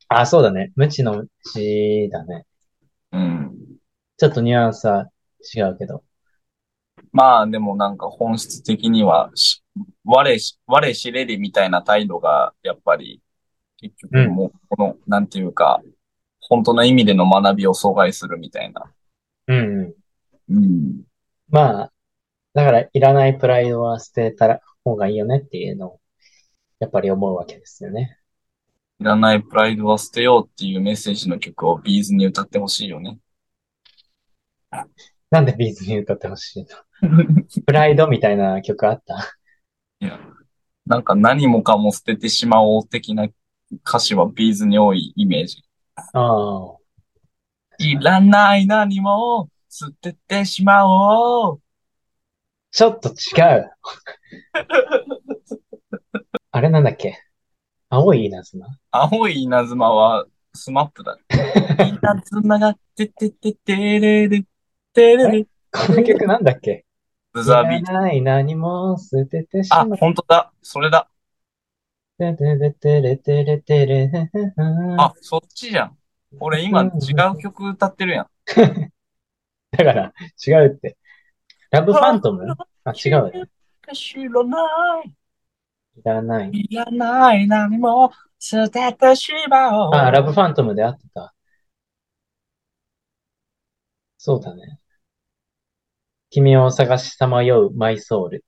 [0.09, 0.73] あ、そうだね。
[0.77, 2.44] 無知の知だね。
[3.12, 3.55] うん。
[4.16, 5.09] ちょっとニュアンスは
[5.55, 6.03] 違うけど。
[7.12, 9.62] まあ、でもなんか本質的にはし、
[10.05, 13.23] 我し、我知れりみたいな態度が、やっぱり、
[13.79, 15.83] 結局もう、この、なんていうか、
[16.40, 18.92] 本当の意味での学びを阻害するみたいな。
[19.47, 19.94] うん
[20.49, 20.57] うん。
[20.57, 21.03] うん。
[21.49, 21.92] まあ、
[22.55, 26.01] だから、いらないプライドは捨てた方がいいよねっていうのを、
[26.81, 28.18] やっぱり思うわけですよね。
[29.01, 33.18] いらないプライドは捨てようっていうメッセージの曲をビーズに歌ってほしいよね。
[35.31, 36.68] なんでビーズに歌ってほしいの？
[37.66, 39.37] プライドみたいな曲あった？
[40.00, 40.18] いや、
[40.87, 43.28] なんか何もかも捨ててしまおう的な
[43.87, 45.62] 歌詞はビーズに多いイメージ。
[45.94, 46.76] ああ。
[47.78, 51.61] いらない何も捨ててしまおう。
[52.70, 53.12] ちょっと違
[53.58, 53.70] う。
[56.50, 57.18] あれなんだっけ？
[57.88, 58.66] 青い稲妻？
[58.90, 61.16] 青い稲妻はスマップだ。
[61.87, 64.44] 稲妻がててててれれ
[64.92, 65.46] てれれ。
[65.70, 66.84] この曲なんだっけ？
[67.32, 67.92] ブザービート。
[67.92, 70.52] いらない何も捨ててしあま、本当だ。
[70.62, 71.08] それだ。
[72.18, 74.10] ててててれてれてれ。
[74.98, 75.98] あ、そっちじゃん。
[76.40, 76.86] 俺今違
[77.34, 78.26] う曲歌ってるやん。
[79.70, 80.12] だから、
[80.46, 80.96] 違うって。
[81.70, 82.46] ラブファントム？
[82.84, 83.48] あ、違う。
[83.94, 85.14] 知らない。
[85.96, 86.50] いらない。
[86.52, 89.94] いらない何も捨ててしまおう。
[89.94, 91.34] あ、ラブファントムで合ってた。
[94.16, 94.80] そうだね。
[96.30, 98.44] 君を探しさまようマイソウル。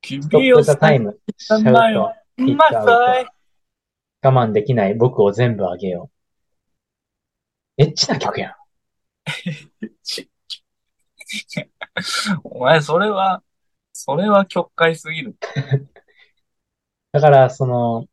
[0.00, 1.18] 君ストップザタイム。
[1.36, 1.72] シャウト。
[1.72, 1.94] マイ
[2.36, 3.30] ヒットアウト
[4.28, 6.10] 我慢できない僕を全部あげよ
[7.78, 7.82] う。
[7.82, 8.54] エッチな曲やん。
[12.44, 13.42] お前、それは、
[13.92, 15.36] それは曲解すぎる。
[17.12, 18.06] だから、その、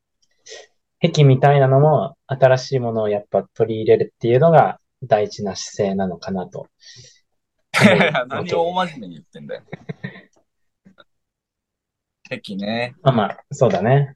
[1.02, 6.68] 癖みたいなのも新しいものをやっぱ取り入れるっていうのが大事な姿勢なのかなと。
[8.28, 9.64] 何を大真面目に言ってんだよ。
[12.30, 12.96] 敵ね。
[13.02, 14.16] まあまあ、そうだね。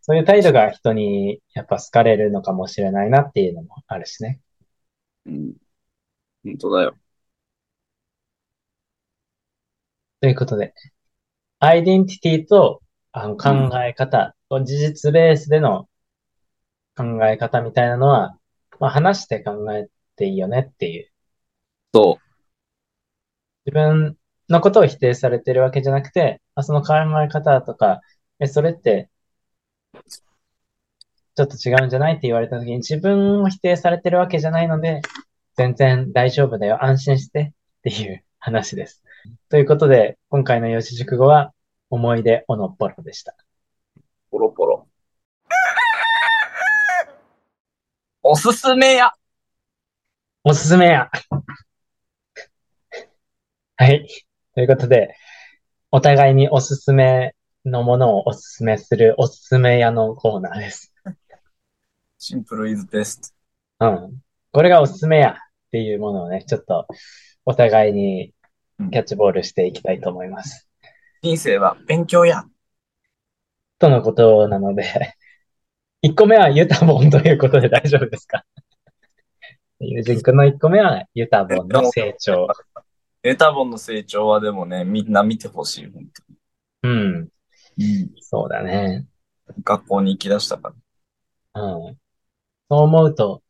[0.00, 4.40] そういう態度が人にやっぱ好かれるのかもしれないなっていうのもあるしね。
[5.26, 5.54] うん。
[6.44, 6.96] 本当だよ。
[10.20, 10.74] ということで、
[11.58, 15.88] アイデンティティとあの考え方、事実ベースでの
[16.96, 18.38] 考え方みたいなのは、
[18.80, 21.10] まあ話して考えていいよねっていう。
[21.96, 22.20] そ
[23.64, 24.18] 自分
[24.50, 28.02] のことを否定されてるわけじゃなくて、あその考え方とか、
[28.38, 29.08] え、それって、
[31.34, 35.00] ちょっと違うんじゃないって言われた時に自分を否定されてるわけじゃないので、
[35.56, 39.02] 全然大丈夫だよ、安心してっていう話です。
[39.48, 41.54] ということで、今回の四字熟語は、
[41.88, 43.34] 思い出おのっぽろでした。
[43.96, 44.00] う。
[44.30, 44.86] ポロポロ。
[48.22, 49.12] おすすめや。
[50.44, 51.10] おすすめや
[53.78, 54.08] はい。
[54.54, 55.14] ということで、
[55.90, 57.34] お互いにおすすめ
[57.66, 60.94] のものをおすすめするおすすめ屋のコーナーです。
[62.16, 63.34] シンプルイズベス
[63.80, 64.22] うん。
[64.50, 65.34] これがおすすめやっ
[65.72, 66.86] ていうものをね、ちょっと
[67.44, 68.32] お互いに
[68.90, 70.66] キャッチボールしていきたいと思います。
[71.20, 71.28] ト。
[71.28, 72.44] 人生は勉強や。
[73.78, 74.84] とのことなので、
[76.00, 78.46] 1個目はユタボンということで大丈夫ですか？
[79.80, 82.48] 友人くんの1個目はユタボンの成長。
[83.28, 86.04] エタボンの成長はでもね、みんな見てほしい、本
[86.82, 87.28] うん。
[87.28, 88.10] 当に。
[88.20, 89.06] そうだね。
[89.64, 90.72] 学校に行き出したか
[91.54, 91.62] ら。
[91.62, 91.96] うん。
[92.68, 93.42] そう思うと、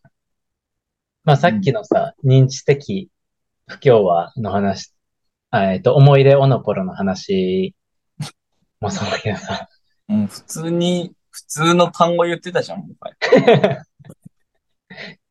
[1.25, 3.11] まあさっきのさ、認知的
[3.67, 4.93] 不協和の話、
[5.51, 7.75] あえっと、思い出オノポロの話
[8.81, 9.69] もそうだけどさ、
[10.07, 12.85] もう普通に、普通の単語言ってたじゃん、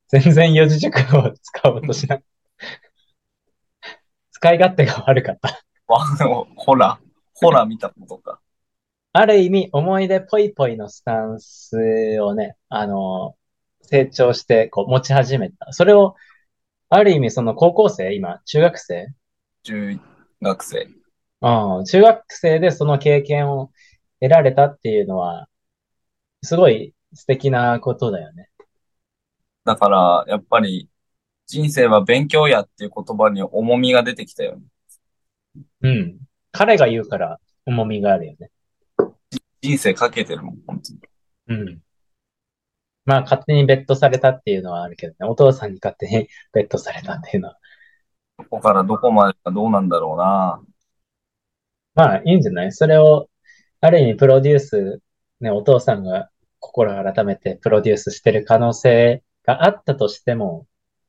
[0.09, 2.23] 全然四字熟語を使おうとしない。
[4.45, 5.59] 使い勝手が悪かった。
[5.87, 6.05] わ
[6.55, 6.99] ほら、
[7.33, 8.39] ほら見たことか。
[9.11, 11.75] ある意味、思い出ぽいぽいのスタンス
[12.21, 13.35] をね、あの、
[13.81, 15.73] 成長して、こう、持ち始めた。
[15.73, 16.13] それを、
[16.89, 19.07] ある意味、その高校生、今、中学生？
[19.63, 19.99] 中
[20.43, 20.87] 学生。
[21.41, 23.71] うん、中学生でその経験を
[24.19, 25.47] 得られたっていうのは、
[26.43, 28.49] すごい素敵なことだよね。
[29.63, 30.87] だから、やっぱり、
[31.47, 34.63] 人生は勉強やっていう言葉に重みが出てきたよね。
[35.81, 36.17] うん。
[36.51, 38.49] 彼が言うから重みがあるよね。
[39.61, 40.99] 人生かけてるもん、本当に。
[41.47, 41.79] うん。
[43.05, 45.29] まあ、勝手にベットされたっていうのはあるけどね。
[45.29, 47.57] お父さんに勝手にベットされたっていうのは。
[48.37, 50.61] ここからどこまでかどうなんだろうな。
[51.93, 52.71] まあ、いいんじゃない？
[52.71, 53.29] それを、
[53.79, 55.01] ある意味プロデュース、
[55.39, 56.29] ね、お父さんが
[56.59, 60.65] 心改めてプロデュースしてる可能性があったとしても、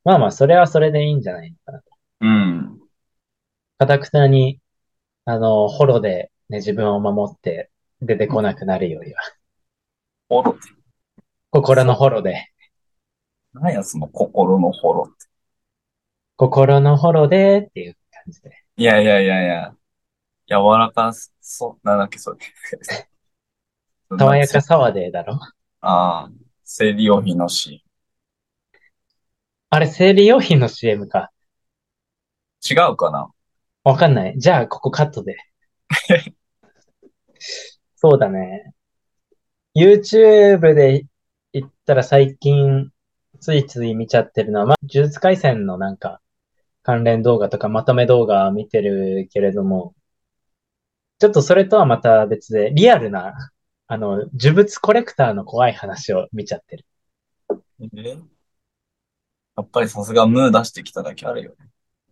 [0.07, 1.85] まあまあ、それはそれでいいんじゃないのかなと。
[2.21, 2.79] うん。
[3.77, 4.61] かたくなに、
[5.25, 9.21] あの、ホロでね、自分を守って出てこなくなるよりは、
[10.29, 10.53] ホロ？
[10.53, 10.61] って。
[11.51, 12.53] 心のホロで、
[13.53, 15.27] 何や、その心のホロって。
[16.37, 18.63] 心のホロでっていう感じで。
[18.77, 19.75] いやいやいやいや、
[20.47, 22.39] 柔らかそう、なんだっけ、それ。
[24.17, 25.41] 爽やかサワデーだろ？
[25.81, 26.31] ああ、
[26.63, 27.83] 生理用品のシ
[29.77, 31.31] あれ、生理用品の CM か。
[32.67, 33.31] 違うかな？
[33.85, 34.39] わかんない。
[34.39, 35.37] じゃあ、ここカットで。
[37.95, 38.73] そうだね。
[39.75, 41.05] YouTube で
[41.53, 42.91] 言ったら最近、
[43.39, 46.23] ついつい見ちゃってるのは、まあ、呪術廻戦のなんか、
[46.83, 49.95] 関連動画とかまとめ動画見てるけれども、
[51.19, 53.35] ちょっとそれとはまた別で、リアルな、
[53.89, 56.87] あの、呪物コレクターの怖い話を見ちゃってる。
[57.95, 58.17] え？
[59.57, 61.57] やっぱりさすがムー出してきただけあるよね。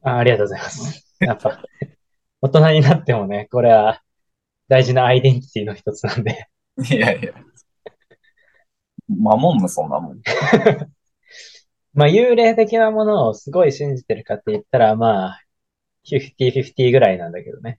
[0.02, 1.16] あ、ありがとうございます。
[1.20, 1.62] やっぱ、
[2.40, 4.02] 大人になってもね、これは
[4.68, 6.48] 大事なアイデンティティの一つなんで。
[6.90, 7.32] いやいや。
[9.08, 10.20] 守んの、そんなもん。
[11.92, 15.40] まあ、幽霊的なものをすごい信じてるかって言ったら、まあ、
[16.04, 17.78] 50-50ぐらいなんだけどね。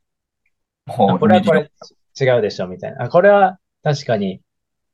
[0.87, 1.53] これはこ。
[1.53, 1.69] れ
[2.19, 3.05] 違うでしょ、みたいな。
[3.05, 4.41] あ、これは確かに、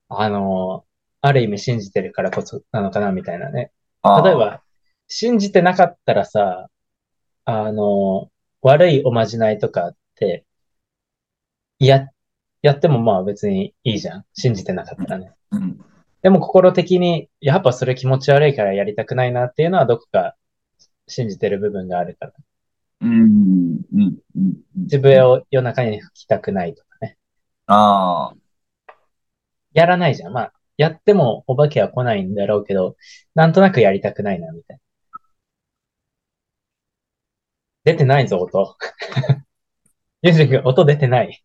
[0.10, 0.86] あの、
[1.22, 3.72] ある意味信じてるからこそなのかな、みたいなね。
[4.04, 4.62] 例えば、
[5.08, 6.70] 信じてなかったらさ、
[7.46, 8.30] あの、
[8.62, 10.46] 悪いおまじないとかって、
[11.80, 12.10] や、
[12.62, 14.26] やってもまあ別にいいじゃん。
[14.34, 15.34] 信じてなかったらね。
[15.52, 15.84] うん、
[16.22, 20.36] でも心的に、やっぱそれ気持ち悪いからやりたくないなっていうのはどこか
[21.08, 22.34] 信じてる部分があるから。
[23.02, 24.58] うん、うん、うん、うん。
[24.76, 27.18] 自分を夜中に吹きたくないとかね。
[27.66, 28.94] ああ、
[29.74, 30.34] やらないじゃん。
[30.34, 32.96] まあ、やってもお化けは来ないんだろうけど、
[33.36, 34.82] なんとなくやりたくないな、みたいな。
[37.84, 38.78] 出てないぞ、音。
[40.24, 41.44] ユージ君、音出てない。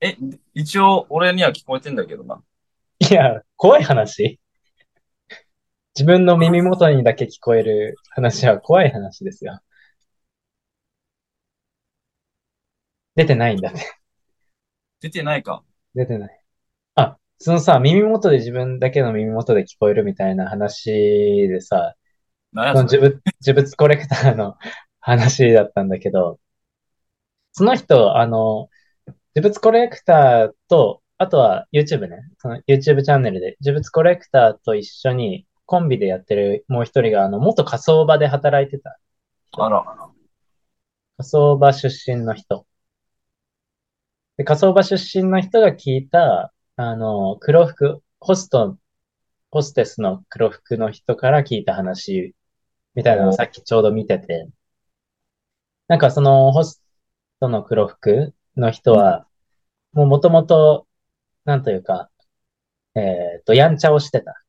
[0.00, 0.16] え、
[0.52, 2.42] 一応、俺には聞こえてんだけどな。
[2.98, 4.38] いや、怖い話
[5.96, 9.60] 自分の耳元にだけ聞こえる話は怖い話ですよ。
[13.14, 13.82] 出てないんだね。
[15.00, 15.64] 出てないか。
[15.94, 16.44] 出てない。
[16.96, 20.90] あ、そのさ、耳元で自分だけの耳元で聞こえるみたいな話
[21.46, 21.94] でさ、
[22.54, 24.56] なんやその呪物、呪物コレクターの
[24.98, 26.40] 話だったんだけど、
[27.52, 28.70] その人、あの、
[29.36, 38.98] 呪物コレクターと、あとは YouTube ね、その YouTube チャンネルで呪物コレクターと一緒にコンビでやってるもう一人が、あの、元火葬場で働いてた
[39.52, 39.62] 人。
[39.66, 39.84] あら、
[41.18, 42.66] 火葬場出身の人。
[44.38, 48.78] で、火葬場出身の人が聞いた、あの、黒服、ホスト、
[49.50, 52.34] ホステスの黒服の人から聞いた話
[52.94, 54.48] みたいなのをお、さっきちょうど見てて、
[55.88, 56.82] なんかそのホス
[57.40, 59.26] トの黒服の人うん、は、
[59.92, 60.84] もう元々、
[61.46, 62.10] なんというか、
[62.96, 64.44] えっと、やんちゃをしてた。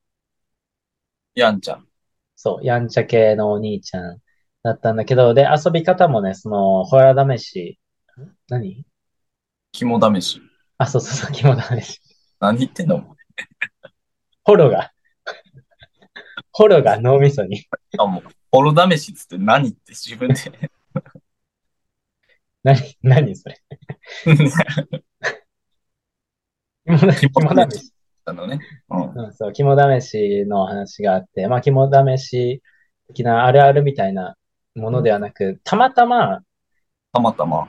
[1.35, 1.87] やんちゃん。
[2.35, 4.21] そう、やんちゃ系のお兄ちゃん
[4.63, 7.79] だったんだけど、で、遊び方もね、その、ホラー試し、
[8.19, 8.85] ん何？
[9.71, 10.41] 肝試し。
[10.77, 12.01] あ、そうそうそう、肝試し。
[12.39, 13.15] 何言ってんの？
[14.43, 14.91] ホロが、
[16.51, 17.65] ホロが脳みそに。
[17.97, 20.35] あ、もう、ホロ試しっつって何って自分で
[22.63, 23.61] 何、何それ。
[26.85, 27.93] 肝試し肝試し。
[28.25, 28.59] たのね。
[28.89, 29.13] うん。
[29.25, 32.63] うん、そう、肝試しの話があって、まあ、肝試し
[33.07, 34.35] 的なあるあるみたいな
[34.75, 36.41] ものではなく、たまたま
[37.13, 37.67] たまたま。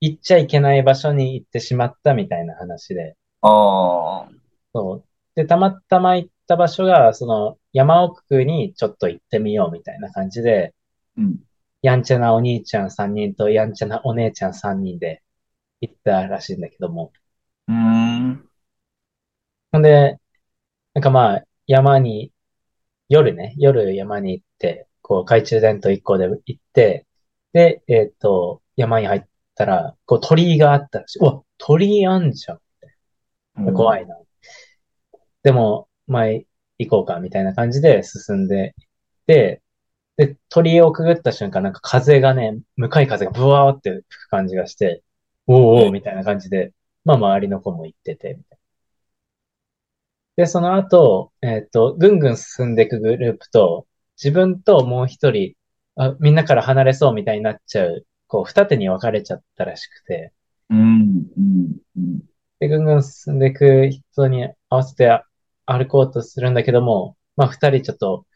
[0.00, 4.30] 行っちゃいけない場所に行ってしまったみたいな話で、ああ、
[4.74, 5.04] そう。
[5.34, 10.74] で、たまたま行った場所が、その山奥にちょっと行ってみようみたいな感じで、
[11.16, 11.40] うん。
[11.82, 15.22] やんちゃなお兄ちゃん3人とやんちゃなお姉ちゃん3人で
[15.80, 17.12] 行ったらしいんだけども。
[17.68, 18.50] うーん。
[19.72, 20.18] ほんで、
[20.94, 22.32] なんかまあ、山に、
[23.08, 27.06] 夜ね、夜山に行って、こう懐中電灯1個で行って、
[27.52, 29.22] で、えっと、山に入っ
[29.54, 31.18] たら、こう鳥居があったらしい。
[31.20, 32.60] うわ、鳥居あんじゃん。
[33.74, 34.16] 怖いな。
[35.42, 38.74] でも、まあ、行こうか、みたいな感じで進んで、
[39.26, 39.62] で、
[40.16, 45.02] で、鳥居をくぐった瞬間、なんか風がね、向かい風がブワーって吹く感じがして、
[45.46, 46.72] おーおーえ、みたいな感じで、
[47.04, 48.58] まあ周りの子も行ってて、みたい
[50.36, 50.44] な。
[50.44, 53.86] で、その後、えっと、ぐんぐん進んでいくグループと、
[54.22, 55.54] 自分ともう一人、
[55.96, 60.32] あ、みんなから離れそうみたいになっちゃう、こう、二手に分かれちゃったらしくて、
[60.70, 62.29] うん、うん、うん。
[62.60, 65.22] で、ぐんぐん進んでいく人に合わせて
[65.66, 68.26] 歩こうとするんだけども、まあ二人ちょっと、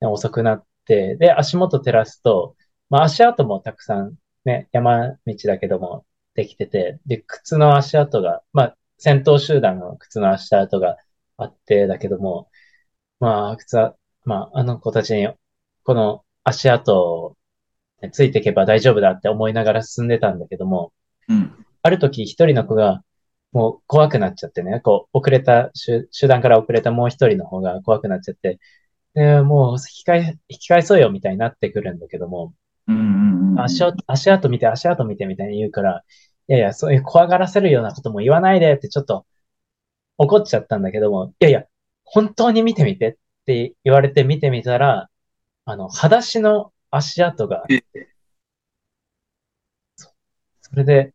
[0.00, 2.56] ね遅くなって、で、足元照らすと、
[2.90, 6.04] まあ足跡もたくさんね、山道だけども
[6.34, 10.96] できてて、で、靴の足跡が、まあ先頭集団の靴の足跡が
[11.36, 12.50] あって、だけども、
[13.20, 15.28] まあ靴は、まああの子たちに、
[15.84, 17.36] この足跡
[18.12, 20.92] ついていけば大丈夫だって思いながら進んでたんだけども、
[21.28, 21.66] うん。
[21.82, 23.02] ある時一人の子が
[23.52, 28.58] もう怖くなっちゃってね、こう遅れた、集集団から遅れたもう一人の方が怖くなっちゃって、
[29.14, 32.54] でもう引き返、引き返そうよみたいになってくるんだけども、
[32.86, 33.60] うんうんうん。
[33.60, 36.04] 足音、足跡見て、足跡見てみたいに言うから、
[36.48, 39.26] いやいや、そういう怖がらせるようなことも言わないでってちょっと
[40.18, 41.64] 怒っちゃったんだけども、いやいや、
[42.04, 45.08] 本当に見てみてって言われて見てみたら、
[45.64, 47.84] あの、裸足の足跡があって、
[50.60, 51.14] それで、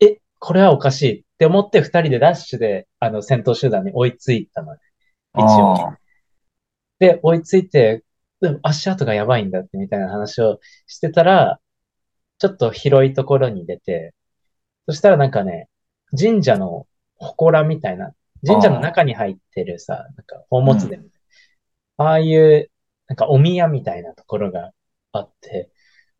[0.00, 1.20] え、これはおかしい。
[1.20, 4.80] って思って二人でダッシュで、あの、戦闘集団に追いついたのね。
[5.36, 5.96] 一応。
[6.98, 8.04] で、追いついて、
[8.40, 11.60] でも足跡がやばいんだってみたいな話をしてたら、
[12.38, 14.14] ちょっと広いところに出て、
[14.86, 15.68] そしたらなんかね、
[16.18, 16.86] 神社の
[17.16, 18.12] 祠みたいな、
[18.46, 21.20] 神社の中に入ってるさ、なんか宝物殿みたい
[21.98, 22.70] な、ああいう、
[23.08, 24.72] なんかお宮みたいなところが
[25.12, 25.70] あって、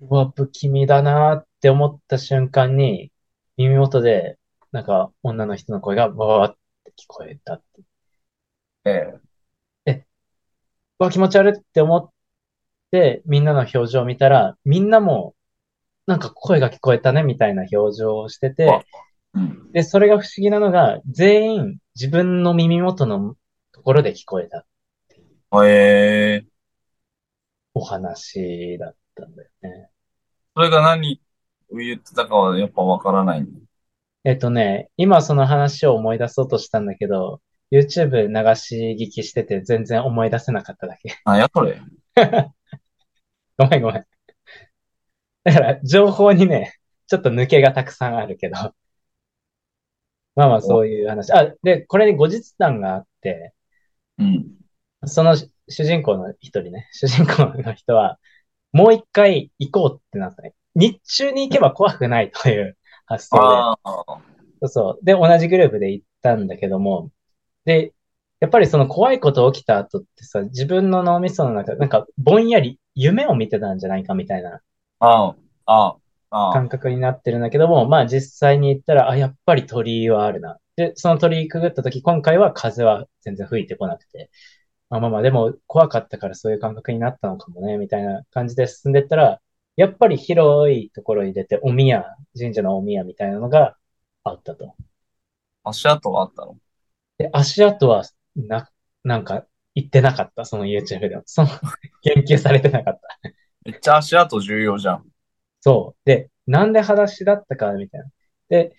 [0.01, 3.13] うわ、不気味だなって思った瞬間に、
[3.57, 4.38] 耳元で、
[4.73, 7.83] なんか女の人の声がわーって聞こえたって
[8.85, 9.29] ええ。
[10.99, 12.11] うわ、気持ち悪いって思っ
[12.91, 15.35] て、みんなの表情を見たら、みんなも、
[16.07, 18.85] なんか声が聞こえたね、みたいな表情をしてて、
[19.35, 19.73] うん。
[19.73, 23.37] で、それが不思議なのが、全員自分の耳元の
[23.73, 24.67] ところで聞こえた
[25.65, 26.47] ええ。
[27.75, 29.91] お話だったんだよね。
[30.57, 31.21] それが何
[31.71, 33.51] を言ってたかはやっぱわからないんだ。
[34.25, 37.41] えっとね、今その話を思い出そうとしたんだけど、
[37.71, 41.17] YouTube 流し聞きしてて全然思い出せなかっただけ。
[41.25, 41.81] なんやそれ。
[43.59, 44.07] ごめんごめん。
[45.45, 46.75] だから、情報にね、
[47.07, 48.75] ちょっと抜けがたくさんあるけど。
[50.35, 51.33] まあまあ、そういう話。
[51.33, 53.55] あ、で、これに後日談があって、
[54.19, 54.47] うん。
[55.05, 58.19] その主主人公の一人ね、主人公の人は、
[58.73, 60.55] もう一回行こうってなったね。
[60.75, 62.78] 日中に行けば怖くないという
[63.09, 63.91] 発想で。
[64.61, 65.05] そうそう。
[65.05, 67.11] で、同じグループで行ったんだけども、
[67.65, 67.93] で、
[68.41, 74.61] やっぱりその怖いこと起きた後ってさ、自分の脳みその中、なんかぼんやり夢を見てたんじゃないかみたいな
[75.01, 75.37] ああ。
[75.67, 75.97] ああ。
[76.31, 80.59] あ感覚になってるんだけども、まあ実際に行ったら、あ、やっぱり鳥居はあるな。
[80.77, 84.31] で、その鳥居くぐった時、今回は風は全然吹いてこなくて、
[84.91, 89.41] まあまあまあ、でも怖かったからそういう感覚になったのかもね、みたいな感じで進んでったら、
[89.79, 92.05] やっぱり広いところに出て、お宮、
[92.37, 93.77] 神社のお宮みたいなのが
[94.25, 94.75] あったと。
[95.63, 96.57] 足跡があったの？
[97.17, 98.03] で、足跡は、
[98.35, 98.69] な、
[99.05, 101.23] なんか、言ってなかった、その YouTube では。
[101.27, 101.49] その、
[102.03, 103.31] 言及されてなかった。
[103.65, 105.07] めっちゃ足跡重要じゃん。
[105.61, 106.01] そう。
[106.05, 108.07] で、なんで裸足だったか、みたいな。
[108.49, 108.75] で、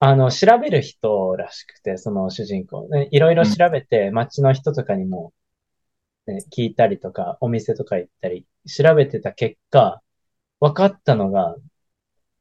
[0.00, 2.88] あの、調べる人らしくて、その主人公。
[2.88, 5.32] ね、いろいろ調べて、街の人とかにも、
[6.26, 10.02] ね、聞いたりとか、お店とか行ったり、調べてた結果、
[10.60, 11.56] 分かったのが、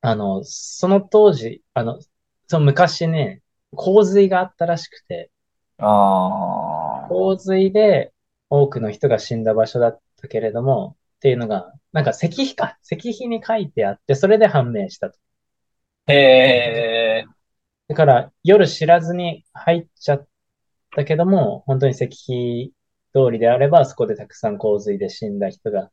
[0.01, 1.99] あの、その当時、あの、
[2.47, 3.41] その昔ね、
[3.75, 5.31] 洪水があったらしくて、
[5.77, 7.07] ああ。
[7.09, 8.13] 洪水で
[8.49, 12.77] 多くの人が死んだ場所だったけれども、っていうのが、なんか石碑か。
[12.83, 15.17] 石碑に書いてあって、それで判明したと。
[16.07, 17.25] へえ。
[17.87, 20.27] だから、夜知らずに入っちゃっ
[20.95, 22.73] たけども、本当に石碑
[23.13, 25.91] 通りであれば、そこでたくさん洪水で死んだ人が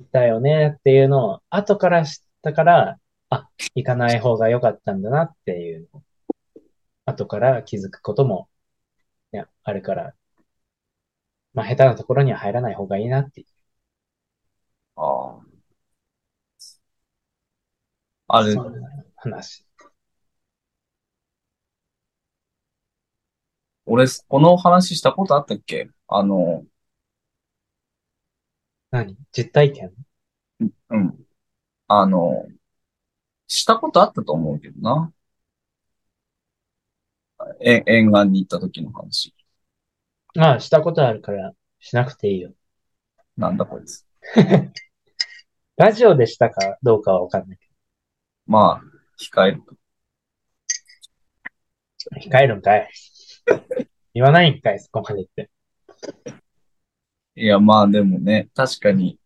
[0.00, 2.98] いたよねっていうのを、後から知ったから、
[3.30, 6.04] あ、行かない方が良かったんだなっていうのを、
[7.06, 8.48] 後から気づくことも、
[9.32, 10.14] いや、あるから、
[11.52, 13.46] まあ、下手なところには入らない方がいいなっていう。
[14.96, 15.38] あ
[18.28, 18.38] あ。
[18.38, 19.64] あれ、そんな話。
[23.86, 25.90] 俺、この話したことあったっけ？
[26.08, 26.64] あの、
[28.90, 29.16] 何？
[29.32, 29.92] 実体験？
[30.90, 31.18] うん。
[31.88, 32.46] あの、
[33.46, 35.12] したことあったと思うけどな。
[37.60, 39.34] え、沿岸に行った時の話。
[40.38, 42.52] ああ、したことあるから、しなくていいよ。
[43.36, 44.06] なんだこいつ。
[45.76, 47.68] ラジオでしたかどうかはわかんないけ
[48.46, 48.84] まあ、
[49.22, 49.72] 控えると。
[49.72, 49.76] ど。
[52.20, 52.88] 控えるんかい。
[54.14, 55.50] 言わないんかい、そこまで言って。
[57.36, 59.18] いや、まあでもね、確かに、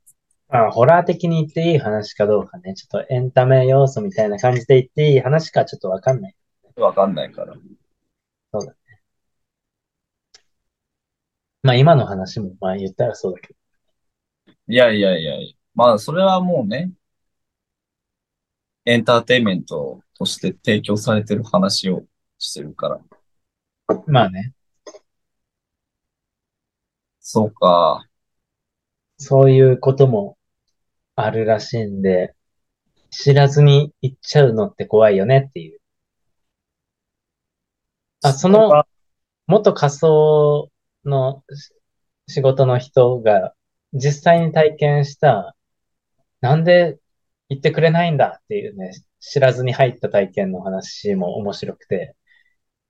[0.48, 6.36] まあ、ホラー的に言っていい話かどうかね、ちょっとエンタメ要素みたいな感じで言っていい話かちょっとわかんない。
[6.76, 7.54] わかんないから。
[11.62, 14.52] まあ今の話もまあ言ったらそうだけど。
[14.68, 15.56] いやいやいやいや。
[15.74, 16.92] まあ、それはもうね、
[18.84, 22.04] エンターテインメントとして提供されてる話を
[22.38, 23.00] してるから。
[24.06, 24.52] まあね、
[27.34, 28.06] そうか。
[29.16, 30.36] そういうことも
[31.16, 32.34] あるらしいんで、
[33.08, 35.80] 知らずに行っちゃうのって怖いよねっていう。
[38.22, 38.84] あ、その、
[39.46, 40.70] 元仮想
[41.06, 41.42] の
[42.26, 43.54] 仕事の人が
[43.94, 45.56] 実際に体験した
[46.42, 46.98] なんで
[47.48, 52.14] 言ってくれないんだっていうね、知らずに入った体験の話も面白くて、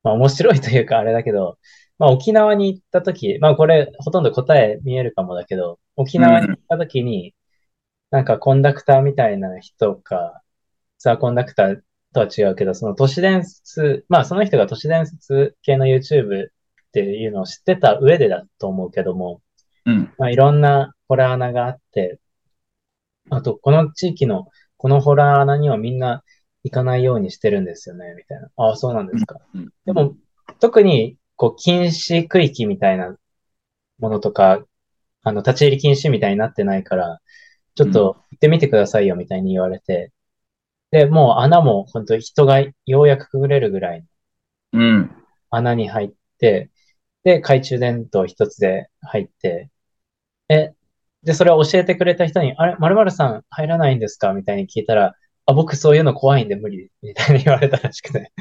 [0.03, 1.59] まあ面白いというかあれだけど、
[1.99, 7.35] まあ沖縄に行った時、まあこれほとんど答え見えるかもだけど、沖うん、縄に行った時に、
[8.11, 10.43] なんかコンダクターみたいな人か、
[10.99, 11.81] ツアーコンダクター
[12.13, 16.49] とは違うけど、その都市伝説、まあその人が都市伝説系の YouTube っ
[16.93, 19.41] ていうのを知ってた上でだと思うけども、
[19.87, 22.19] うん、まあいろんなホラー穴があって、
[23.31, 26.25] あと、この地域のこのホラー穴にはみんな
[26.65, 28.49] 行かないようにしてるんですよね、みたいな。
[28.57, 29.41] ああ、そうなんでうん、すか。
[29.55, 30.17] うん、うん、でも、
[30.61, 33.17] 特に、こう、禁止区域みたいな
[33.99, 34.65] ものとか、
[35.23, 37.21] あの、立ち入り禁止みたいになってないから、
[37.75, 40.13] ちょっと行ってみてくださいよ、みたいに言われて。
[40.91, 44.07] で、もう穴も本当人がようやくくぐれるぐらいの
[44.75, 45.11] うん、
[45.51, 46.71] 穴に入って、
[47.25, 49.71] で、懐中電灯一つで入って、
[50.49, 50.75] え、
[51.23, 55.15] で、それを教えてくれた人に、あれ、〇〇さん入らないんですかみたいに聞いたら、
[55.47, 58.33] あ、僕そういうの怖いんで無理、みたいに言われたらしくて。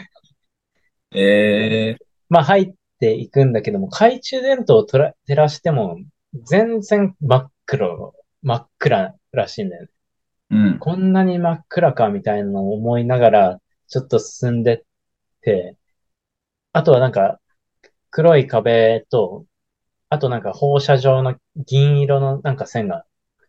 [1.14, 1.98] ええ
[2.30, 5.97] まあ入っていくんだけども、懐中電灯をとら照らしても、
[6.43, 9.89] 全然真っ黒、真っ暗らしいんだよね。
[10.52, 14.84] うん、こんなに真っ暗か、みたいなのを思いながら、ちょっと進んでっ
[15.41, 15.78] て、
[16.74, 17.39] あとはなんか、
[18.12, 19.45] 黒い壁と、
[20.10, 23.06] あとなんか放射状の銀色のなんか線が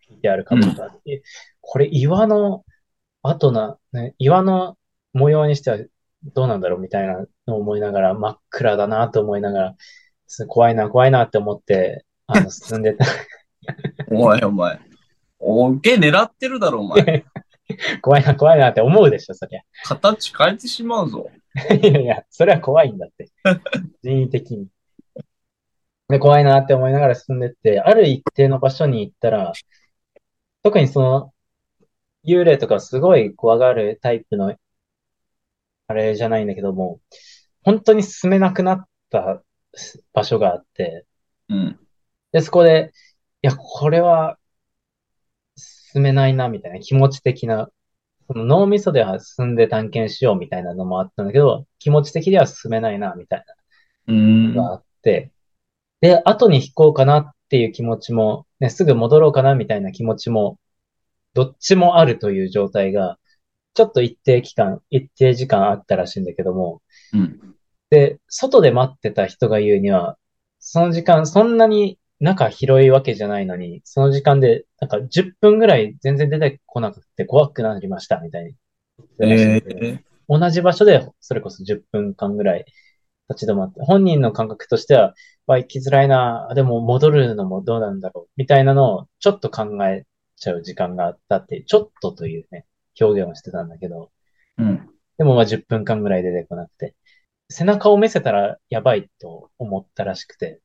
[0.08, 1.22] 引いてあるうん、壁があって、
[1.60, 2.64] これ岩の
[3.22, 4.78] 跡な、ね、岩の
[5.12, 5.78] 模様にしては
[6.34, 9.74] どうなんだろうみたいなのを思いながら、真っ暗だなと思いながら、
[10.26, 13.04] す怖いな、怖いなって思って、あの、 進んでた。
[14.10, 14.80] おい、お前。
[15.38, 17.24] お受け狙ってるだろ、お前。
[18.00, 19.62] 怖いな、怖いなって思うでしょ、そりゃ。
[19.84, 21.30] 形変えてしまうぞ。
[21.82, 23.28] いやいや、それは怖いんだって。
[24.02, 24.68] 人為的に。
[26.08, 29.52] で、怖いなって思いながら進んでって、ある一定の場所に行ったら、
[30.62, 31.32] 特にその、
[32.24, 34.54] 幽霊とかすごい怖がるタイプの
[35.86, 37.00] あれじゃないんだけども、
[37.62, 39.42] 本当に進めなくなった
[40.12, 41.06] 場所があって、
[41.48, 41.78] うん、
[42.32, 42.92] で、そこで、
[43.42, 44.38] いや、これは
[45.56, 47.70] 進めないな、みたいな気持ち的な、
[48.26, 53.44] その脳みそでは進んで探検しようみたいなのもあったんだけど、気持ち的には進めないな、みたい
[54.06, 54.12] う
[54.54, 55.32] なのがん、あって、
[56.00, 60.58] で、後に引こうかなっていう気持ちも、ね、すぐ戻ろうかな、みたいな気持ちも、
[61.34, 63.18] どっちもあるという状態が、
[63.74, 67.54] ちょっと一定期間、一定時間あったらしいんだけども、うん、
[67.90, 70.16] で、外で待ってた人が言うには、
[70.58, 78.54] その時間、そんなに中広いわけじゃないのに、その時間で、なんか10分ぐらい全然出てこなくて怖くなりました、みたいに
[80.28, 82.64] 同じ場所でそれこそ10分間ぐらい
[83.28, 85.14] 立ち止まって、本人の感覚としては、
[85.46, 90.04] まあ、生きづらいな、でも戻るのもどうなんだろう、みたいなのをちょっと考え
[90.36, 92.66] ちゃう時間があったって、ちょっとというね、
[93.00, 94.10] 表現をしてたんだけど、
[94.58, 94.88] うん。
[95.18, 96.94] でもまあ10分間ぐらい出てこなくて、
[97.50, 100.60] 背中を見せたらやばいと思ったらしくて、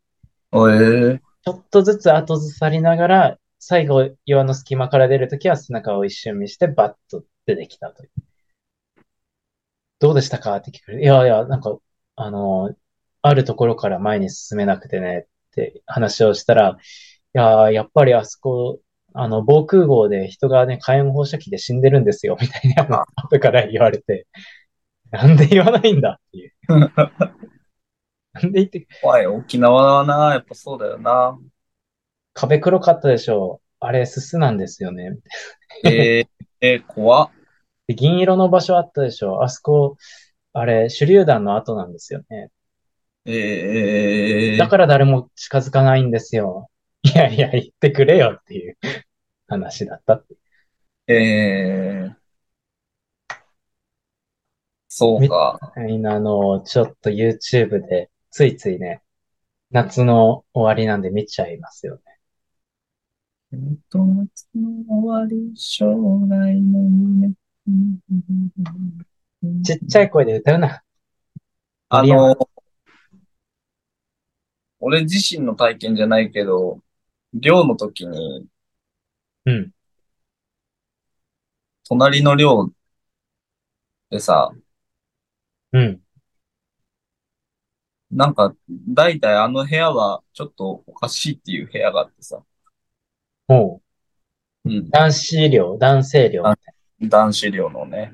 [0.52, 8.12] おええちょっとずつ後ずさりながら、最後岩の隙間から出るときは背中を一瞬見してバッと出てきたという。
[10.00, 10.56] どうでしたか？
[10.58, 11.04] って聞かれる。
[11.04, 11.78] いやいや、なんか、
[12.16, 12.76] あの、
[13.22, 18.80] あるところから前に進めなくてねって話をしたら、いや、やっぱりあそこ、
[19.20, 24.28] あの、防空壕で人がね、火炎放射器で死んでるんですよ、みたいな、あの、後から言われて、
[25.12, 26.54] なんで言わないんだっていう。
[28.34, 31.38] なんで言って、怖い、沖縄はな、やっぱそうだよな。
[32.34, 33.68] 壁黒かったでしょう。
[33.80, 35.18] あれ、すすなんですよね。
[35.84, 36.30] ええ
[36.62, 37.32] えー怖っ。
[37.88, 39.44] で、銀色の場所あったでしょ。
[39.44, 39.98] あそこ、
[40.54, 42.52] あれ、手榴弾の跡なんですよね。
[44.58, 46.70] だええから誰も近づかないんですよ。
[47.04, 48.78] いやいや、言ってくれよっていう
[49.48, 50.36] 話だったって。
[51.08, 52.18] ええ
[54.90, 55.60] そうみか。
[55.76, 59.02] たいなのをちょっと YouTube でついついね、
[59.72, 62.02] 夏の終わりなんで見ちゃいますよね。
[63.52, 65.86] 本当夏の終わり、将
[66.30, 67.34] 来の夢。
[69.64, 70.82] ちっちゃい声で歌うな。
[71.92, 72.30] 森山。
[72.30, 72.50] あの、
[74.80, 76.82] 俺自身の体験じゃないけど、
[77.34, 78.48] 寮の時に、
[79.48, 79.72] うん、
[81.88, 82.70] 隣の寮
[84.10, 84.52] でさ、
[85.72, 86.02] うん。
[88.12, 92.42] なんか、だいたいあの部屋はちょっとおかしいっていう部屋があってさ、
[93.48, 93.82] おう。
[94.66, 94.90] うん。
[94.90, 98.14] 男子寮、男性寮みたい男子寮のね、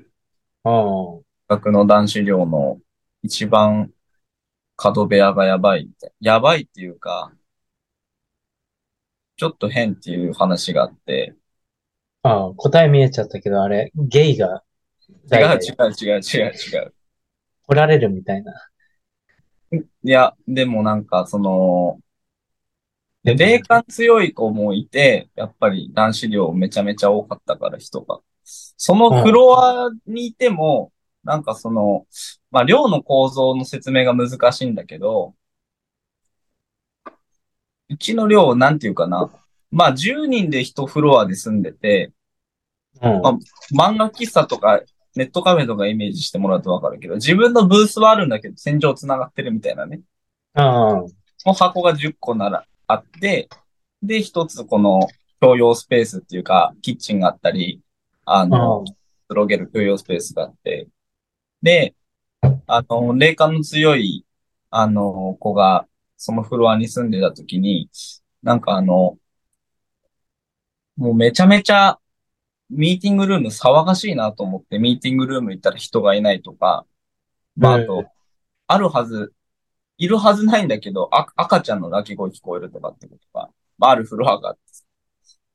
[0.63, 0.71] な。
[0.71, 1.23] うん。
[1.47, 2.79] 学の男子寮の
[3.23, 3.91] 一番
[4.75, 6.33] 角部屋がやばいみたいな。
[6.33, 7.33] やばいっていうか、
[9.35, 11.35] ちょっと変っていう話があって、
[12.23, 14.63] ああ、答え見えちゃったけど、あれ、ゲイが
[15.31, 16.93] 違う違う違う違う違う。
[17.67, 18.53] 来られるみたいな。
[19.71, 21.99] いや、でもなんかその、
[23.23, 28.19] で、霊感強い子もいて、やっぱり男子寮めちゃめちゃ多かったから人が。
[28.43, 30.91] そのフロアにいても、
[31.23, 32.05] なんかその、
[32.51, 35.35] まあ寮の構造の説明が難しいんだけど、
[37.93, 39.29] うちの寮なんていうかな。
[39.71, 42.11] まあ10人で一フロアで住んでて、
[43.01, 43.21] うん。
[43.21, 43.37] ま
[43.91, 44.81] 漫画喫茶とか
[45.15, 50.01] ネットカフェとかイメージしてもらうとわかるけど、自分のブースはあるんだけど、戦場繋がってるみたいなね。
[50.53, 51.03] ああ、
[51.37, 53.49] その箱が10個ならあって、
[54.01, 55.07] で、一つこの
[55.39, 57.81] 共用スペースっていうか、キッチンがあったり、
[58.25, 58.89] ああの、く
[59.29, 60.87] つろげる共用スペースがあって、
[61.61, 61.93] で、
[62.65, 64.25] あの、霊感の強い、
[64.71, 65.85] あの、子が、
[66.23, 67.89] そのフロアに住んでた時に、
[68.41, 69.17] なんかあの、
[70.95, 71.99] もうめちゃめちゃ、
[72.69, 76.85] ミーティングルーム騒がしいなと思って、ミーティングルーム行ったら人がいないとか、
[77.57, 78.05] まあ、あうんと、
[78.67, 79.33] あるはず、
[79.97, 84.61] いるはずないんだけど、あ、赤ちゃんの泣き声聞こえるとかってことが、まあ、あるフロアがあって。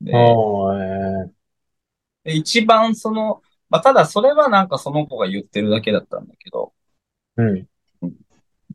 [0.03, 1.33] で、え
[2.25, 3.41] で一番その、
[3.71, 7.43] まあ、ただそれはなんかその子が言ってるだけだったんだけど、ー
[8.03, 8.17] うん。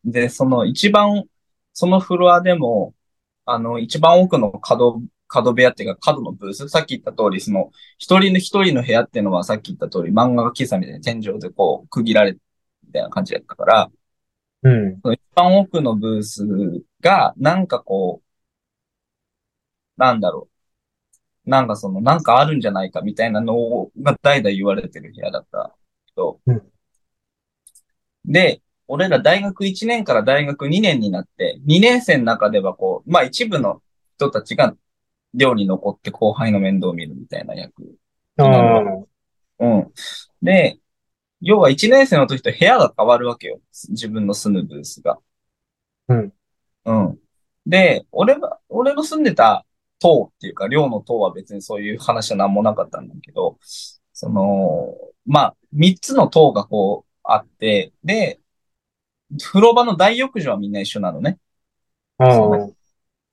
[0.06, 1.26] で、その一番、
[1.74, 2.94] そのフロアでも、
[3.46, 12.40] あの、一番奥の角、角部屋っていうか角のブース、さっき言った通り、その、一人の一人の部屋っていうのはさっき言った通り、漫画喫茶みたいに天井でこう、区切られて、
[12.86, 13.92] みたいな感じだったから、
[14.64, 15.00] うん。
[15.02, 16.46] その一番奥のブース
[17.02, 18.28] が、なんかこう、
[19.98, 20.50] なんだろ
[21.46, 21.50] う。
[21.50, 25.76] なんかその、なんかあるんじゃないかみたいなのが代々言われてる部屋だった
[26.08, 26.74] けど、うん
[28.26, 33.82] で、俺ら大学1年から大学2年になって、2年生の中ではこう、まあ一部の
[34.18, 34.76] 人たちが
[35.34, 37.98] 寮に残って後輩の面倒を見るみたいな役。
[39.60, 39.92] うん。
[40.42, 40.80] で、
[41.42, 43.60] 要は1年生の時と部屋が変わるわけよ。
[43.90, 45.20] 自分の住むブースが。
[46.08, 46.34] うん。
[46.86, 47.20] うん。
[47.66, 49.66] で、俺は、俺の住んでた
[50.00, 53.58] 棟っていうか、寮の棟は別にそういう話は何もなかったんだけど、
[54.14, 58.40] その、まあ、3つの棟がこうあって、で、
[59.42, 61.40] 風呂場の大浴場はみんな一緒なのね。
[62.20, 62.24] う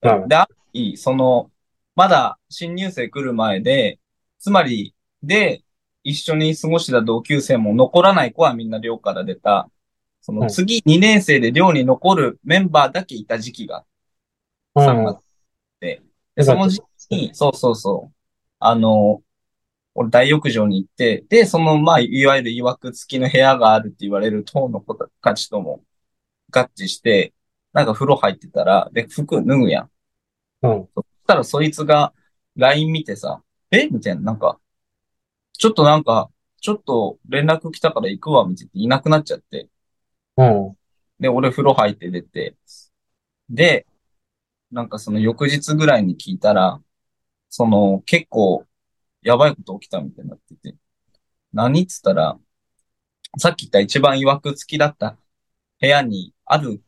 [0.02, 1.50] うんで、ある日その、
[1.94, 3.98] まだ新入生来る前で、
[4.38, 5.62] つまり、で、
[6.02, 9.68] 一緒に過ごしてた同級生も残らない子はみんな寮から出た、
[10.22, 13.84] その次2年生で寮に残るメンバーだけいた時期が
[14.74, 14.86] うん。
[14.86, 15.18] 3月
[15.80, 16.02] で、
[16.36, 18.14] でその時期に、そうそうそう、
[18.58, 19.22] あの、
[19.94, 25.82] 俺大浴場に行って、で、その、まあ、いわゆる曰く付きの部屋があるって言われる党の子たちとも
[26.50, 27.32] 合致して、
[27.72, 29.90] なんか風呂入ってたら、で、服脱ぐやん。
[30.62, 30.88] うん。
[30.94, 32.12] そしたらそいつが
[32.56, 33.88] LINE 見てさ、え？
[33.88, 34.58] みたいな、なんか、
[35.52, 36.30] ちょっとなんか、
[36.60, 39.68] ちょっと連絡来たから行くわ、みたいないなくなっちゃって。
[40.36, 40.76] うん。
[41.20, 42.56] で、俺風呂入って出て。
[43.48, 43.86] で、
[44.70, 46.80] なんかその翌日ぐらいに聞いたら、
[47.48, 48.64] その結構
[49.22, 50.76] やばいこと起きたみたいになってて。
[51.52, 52.38] 何っつったら、
[53.38, 55.16] さっき言った一番曰く付きだった
[55.80, 56.82] 部屋にある、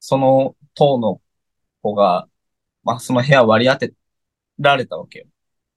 [0.00, 1.20] その棟の
[1.82, 2.26] 子が、
[2.82, 3.92] まあその部屋割り当て
[4.58, 5.26] られたわけよ。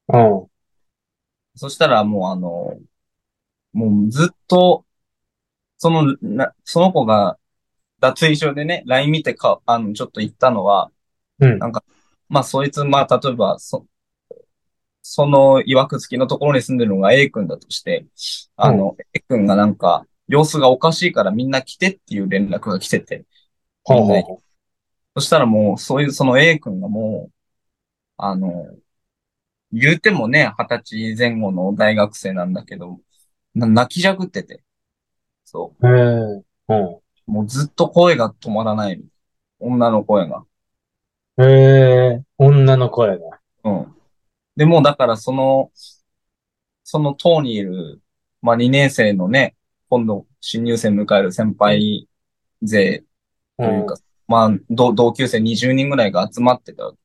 [0.08, 0.48] うん。
[1.56, 2.80] そしたらもうあの、
[3.74, 4.86] もうずっと、
[5.78, 7.38] その、な、その子が
[8.00, 10.90] 脱衣所でね、LINE 見てか、あの、ちょっと言ったのは、
[11.40, 11.60] うん。
[12.30, 13.86] まあそいつ、まあ例えば、そ、
[15.02, 18.06] その曰く付きのところに住んでるのが A 君だとして、
[18.56, 23.26] あの、A 君がなんか、様子がおかしいからみんな来てっていう連絡が来てて、
[23.84, 24.42] ほうほうほ
[25.16, 27.34] そしたらもう、そういう、その A 君がもう、
[28.18, 28.68] あの、
[29.72, 33.00] 言うてもね、二十歳前後の大学生なんだけど、
[33.56, 34.64] な泣きじゃくってて。
[35.46, 36.44] そうへえ。
[36.70, 36.86] うん。
[36.96, 37.02] う。
[37.26, 39.04] もうずっと声が止まらない。
[39.60, 40.44] 女の声が。
[41.38, 41.44] へ
[42.18, 42.24] え。
[42.38, 43.40] 女の声が。
[43.64, 43.96] うん。
[44.56, 45.72] でもうだからその、
[46.84, 48.00] その党にいる、
[48.42, 49.56] まあ2年生のね、
[49.90, 52.08] 今度新入生迎える先輩
[52.62, 53.04] 勢
[53.58, 53.96] というか、
[54.28, 56.98] まあ同同級生20人ぐらいが集まってたわけ。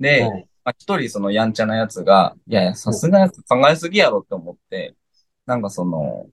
[0.00, 0.48] で、うん。
[0.64, 4.94] まあ、一人そのやんちゃなやつが、いやいや、さすがやつ考えすぎやろって思って、
[5.46, 6.26] なんかその、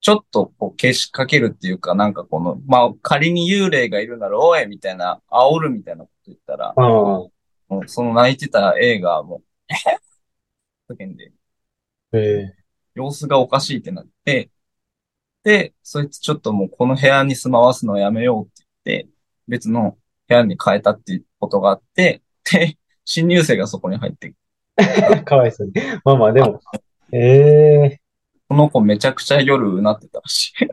[0.00, 6.84] ちょっとこう、けしかけるっていうか、なんかこの、まあ、仮に幽霊がいるなら、おいみたいな、煽るみたいなこと言ったら、うん。
[6.84, 7.30] も
[7.68, 9.98] うその泣いてた映画も、 えっ
[10.88, 11.32] 世間で。
[12.12, 12.18] え
[12.52, 14.50] え様子がおかしいってなって、で、
[15.82, 19.08] そいつちょっともうこの部屋に住まわすのやめようって言って、
[19.46, 19.96] 別の
[20.28, 24.34] 部屋に変えたっていうことがあって、で、 新入生がそこに入って、
[25.24, 25.72] かわいそうに。
[26.04, 26.60] まあまあ、でも、
[27.12, 27.18] え
[27.92, 28.00] え
[28.48, 30.64] この子めちゃくちゃ夜うなってたらしい。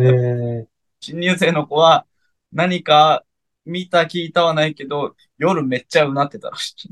[0.00, 0.66] ええ
[1.00, 2.06] 新入生の子は
[2.52, 3.24] 何か
[3.64, 6.88] 見た聞いたはないけど、夜めっちゃうなってたらしい。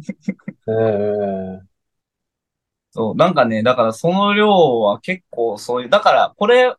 [0.69, 0.73] え
[1.65, 1.71] え
[2.93, 6.75] そう、なんかね、だからその量は結構そういう、だからこれ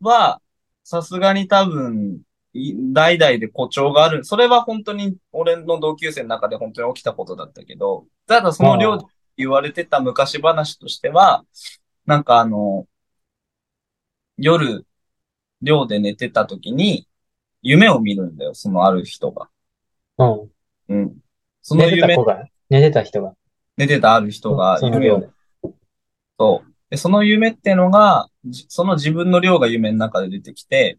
[0.00, 0.40] は
[0.84, 2.20] さすがに多分、
[2.54, 4.24] い代々で誇張がある。
[4.24, 9.04] それは本当に俺の同級生の中で本当に起きたことだったけど、ただその量で
[9.36, 11.44] 言われてた昔話としては、
[12.06, 12.86] なんかあの、
[14.38, 14.86] 夜、
[15.60, 17.06] 寮で寝てた時に
[17.62, 19.48] 夢を見るんだよ、そのある人が。
[20.18, 20.50] うん。
[20.88, 21.16] うん。
[21.60, 23.34] その寝てた夢、子が、寝てた人が？
[23.76, 25.28] 寝てたある人がいるよその寮で。
[26.38, 26.67] そう。
[26.90, 30.98] で、その夢っていうのが、じその自分の寮が夢の中で出てきて、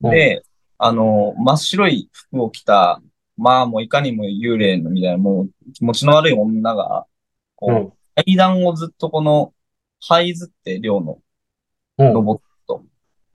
[0.00, 0.42] で、
[0.78, 3.00] あの、真っ白い服を着た、
[3.36, 7.06] まあもういかにも幽霊のみたいな、もう気持ちの悪い女が、
[7.56, 7.92] こう、うん。
[8.24, 9.54] 階段をずっとこの、
[10.08, 11.18] 這いずって寮の
[11.98, 12.12] うん。
[12.12, 12.82] 登っと。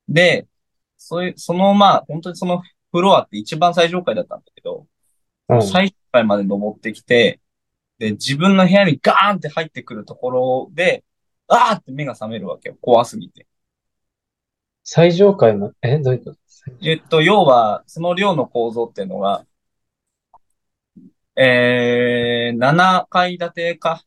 [0.09, 0.47] で、
[0.97, 4.87] そういう、そのまあ、本当にそのフロアって一番最上階だったんだけど、
[5.49, 5.61] うん。
[5.61, 7.39] 最上階まで登ってきて、
[7.99, 11.03] で、自分の部屋にガーンって入ってくるところで、
[11.47, 12.77] あーって目が覚めるわけよ。
[12.81, 13.47] 怖すぎて。
[14.83, 16.37] 最上階の、え、どういうこと？
[16.81, 19.45] えっと、要は、その寮の構造っていうのが、
[21.35, 24.03] えー、7階建てか。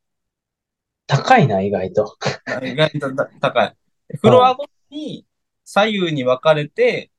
[1.06, 2.16] 高いな、意外と。
[2.62, 3.76] 意外とだ高い。
[4.20, 5.26] フロアごとに
[5.64, 7.10] 左右に分かれて、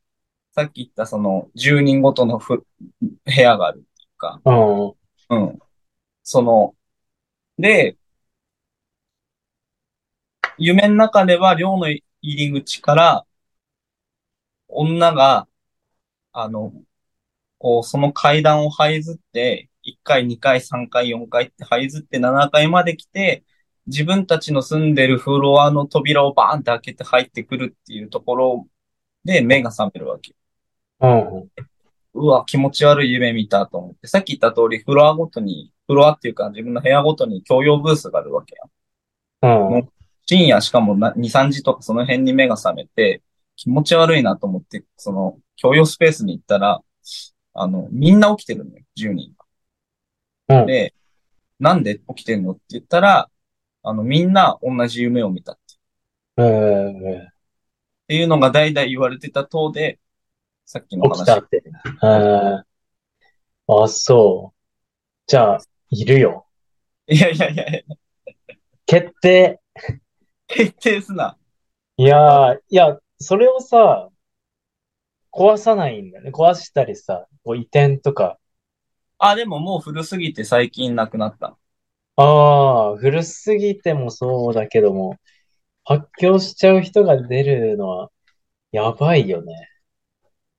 [0.51, 2.65] さっき言ったその10人ごとのふ
[3.01, 4.87] 部屋があるっていうか、うん。
[5.29, 5.59] うん。
[6.23, 6.75] その、
[7.57, 7.97] で、
[10.59, 13.25] 夢の中では寮の入り口から、
[14.67, 15.47] 女が、
[16.31, 16.73] あの、
[17.57, 23.43] こう、その階段を這いずって、1階、2階、3階、4階って這いずって7階まで来て、
[23.87, 28.67] 自分たちの住んでるフロアの扉をバーンって開けて入ってくるっていうところ
[29.25, 30.35] で目が覚めるわけ。
[31.01, 31.49] うん。
[32.13, 38.55] うわ、気持ち悪い夢見たと思って、さっき言った通りフロアごとに、フロアっていうか自分の部屋ごとに共用ブースがあるわけ
[39.41, 39.69] や。
[39.71, 39.89] うん。
[40.29, 43.23] 深夜しかもな2、3時とかその辺に目が覚めて、
[43.55, 46.81] 気持ち悪いなと思って、その共用スペースに行ったら、
[47.55, 49.33] あの、みんな起きてるのよ、10人。
[50.49, 50.65] うん。
[50.67, 50.93] で、
[51.59, 53.27] なんで起きてんのって言ったら、
[53.81, 55.61] あの、みんな同じ夢を見たって
[56.37, 57.21] うん。
[57.21, 57.27] っ
[58.07, 59.97] ていうのが代々言われてた塔で、
[60.67, 61.17] さっきの話。
[61.17, 61.63] 起きたって。
[62.03, 63.83] うん。
[63.83, 64.59] あ、そう。
[65.25, 66.45] じゃあ、いるよ。
[67.07, 67.65] いやいやいや、
[68.85, 69.59] 決定。
[70.49, 71.37] 決定すな。
[71.95, 74.09] いやー、いや、それをさ、
[75.31, 76.31] 壊さないんだね。
[76.31, 78.37] 壊したりさ、こう移転とか。
[79.19, 81.55] あ、でももう古すぎて最近なくなった。
[82.15, 85.17] ああ、古すぎてもそうだけども、
[85.85, 88.09] 発狂しちゃう人が出るのは、
[88.71, 89.69] やばいよね。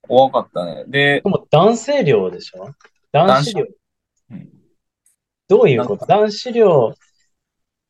[0.01, 0.85] 怖かったね。
[0.87, 2.73] でで、も男性寮でしょ？
[3.11, 3.65] 男子寮。
[4.31, 4.49] うん
[5.47, 6.05] どういうこと？
[6.05, 6.95] 男子寮、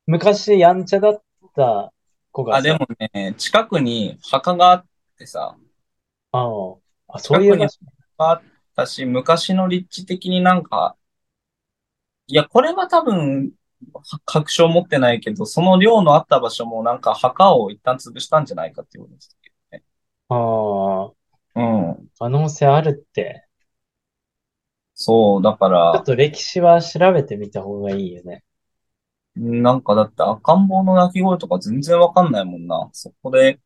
[0.06, 1.22] 昔やんちゃだっ
[1.54, 1.92] た
[2.32, 4.86] 子があ、でさ、もね、近くに墓があっ
[5.18, 5.58] てさ、
[6.32, 6.76] ああ、
[7.08, 7.78] あ、そういう場所。
[8.18, 8.44] あっ
[8.76, 10.96] たし、昔の立地的になんか、
[12.26, 13.52] いや、これは多分、
[13.92, 19.50] は確証持ってないけど、その寮のあった場所もなんか墓を一旦潰したんじゃないかっていうことですけ
[20.28, 21.12] ああ、
[21.54, 21.66] どね。
[21.98, 22.12] うん。
[22.18, 23.46] 可能性あるって。
[24.94, 28.42] そう、だかちょっら、と歴史は調べてみた方がいいよね。
[29.34, 32.90] なんかだって赤ん坊の泣き声とか全然わかんないもんな。
[32.92, 33.60] そこで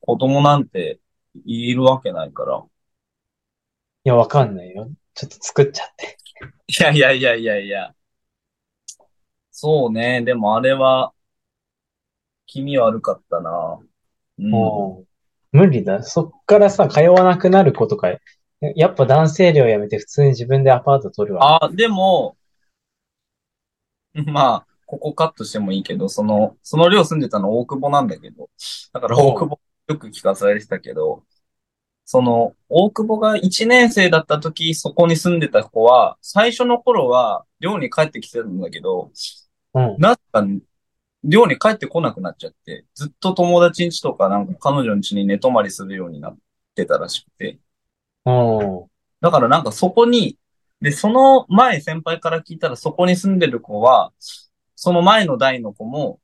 [0.00, 1.00] 子供なんて
[1.44, 2.64] いるわけないから。
[4.04, 4.90] いや、わかんないよ。
[5.14, 6.18] ちょっと作っちゃって。
[6.66, 7.94] いやいやいやいやいや。
[9.50, 10.22] そうね。
[10.22, 11.12] でもあれは、
[12.46, 13.78] 気味悪かったな。
[14.38, 14.50] うん。
[14.50, 15.04] も
[15.52, 16.02] う、無理だ。
[16.02, 18.08] そっからさ、通わなくなる子とか、
[18.76, 21.64] やっぱ男性寮やめて普通に自分でアパート取るわ。
[21.64, 22.36] あ、でも、
[24.26, 28.50] まあ、ここカットしてもいいけど、その、その寮住んでたの大久保なんだけど、
[28.92, 31.24] だから大久保よく聞かされてたけど、
[32.04, 39.10] その、大久保が1年生だった時、そこに住んでた子は、最初の頃は寮に帰ってきてたんだけど、
[39.74, 39.96] うん。
[39.98, 40.44] なんか、
[41.24, 46.38] 寮に帰ってこなくなっちゃって、ずっと友達ん家とかなんか彼女ん家に寝泊まりするようになっ
[46.74, 47.58] てたらしくて、
[48.26, 48.86] うん。
[49.20, 50.38] だからなんかそこに、
[50.80, 54.12] で、その前先輩から聞いたらそこに住んでる子は、
[54.76, 56.20] その前の代の子も、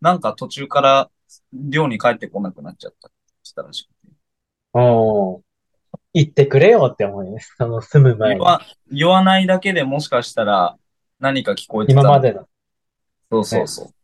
[0.00, 1.10] なんか途中から
[1.52, 4.14] 寮に帰ってこなくなっちゃったって言ってたらしくて。
[4.72, 5.40] おー。
[6.12, 7.40] 言ってくれよって思うよね。
[7.40, 8.40] その住む前に。
[8.90, 10.76] 言わ、ないだけでもしかしたら
[11.20, 12.48] 何か聞こえてたの今までの。
[13.30, 13.94] そうそうそう。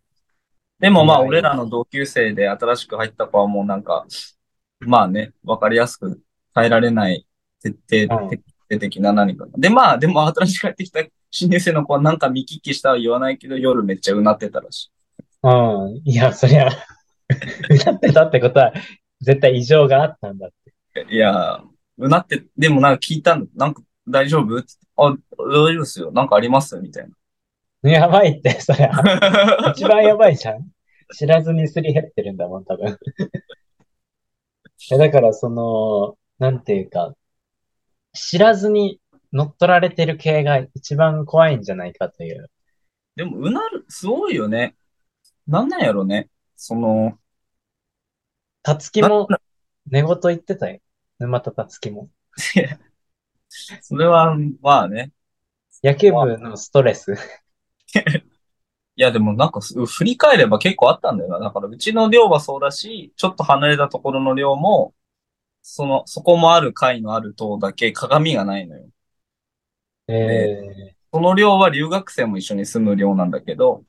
[0.79, 4.07] でもまあ、俺らの同級生で新しく入った子はもうなんか、
[4.81, 6.21] まあね、わかりやすく
[6.55, 7.27] 変えられない
[7.63, 8.31] 徹底
[8.69, 9.47] 的な何か。
[9.57, 11.01] で、まあ、でも新しく入ってきた
[11.39, 14.91] 新入生の子はなんか見聞きしたは言わないけど、夜めっちゃうなってたらし
[15.43, 16.01] うん。
[16.03, 16.71] いや、そりゃ、
[17.69, 18.73] 歌ってたってことは、
[19.21, 20.51] 絶対異常があったんだっ
[20.95, 21.07] て。
[21.13, 21.17] い。
[21.17, 21.63] いや、
[21.99, 23.51] うなって、でもなんか聞いたんだ。
[23.55, 24.63] なんか大丈夫あ、
[25.37, 26.11] 大丈夫ですよ。
[26.11, 27.09] なんかありますみたい
[27.83, 29.73] やばいって、そりゃ、な。
[29.77, 30.71] 一番やばいじゃん。
[31.15, 32.97] 知らずにすり減ってるんだもん、多分。
[34.91, 37.15] えだから、その、なんていうか、
[38.15, 39.01] 知らずに
[39.37, 42.51] 乗っ取られてる系が一番怖いんじゃないかという。
[43.17, 44.75] でも、うなる、すごいよね。
[45.47, 46.31] なんなんやろね。
[46.57, 47.19] その、
[48.63, 49.29] たつきも
[49.91, 50.81] 寝言言ってたよ。
[51.19, 52.09] 沼田たつきも。
[53.83, 55.13] それは、まあね。
[55.85, 57.15] 野球部のストレス。
[58.99, 61.39] いや、でもなんかす、振り返れば結構あったんだよな。
[61.39, 64.95] だから、うちの寮はそうだし、ちょっと離れたところの寮も、
[65.61, 68.89] その、そこもある階のある棟だけ鏡がないのよ。
[70.09, 73.85] えその寮は留学生も一緒に住む寮なんだけど、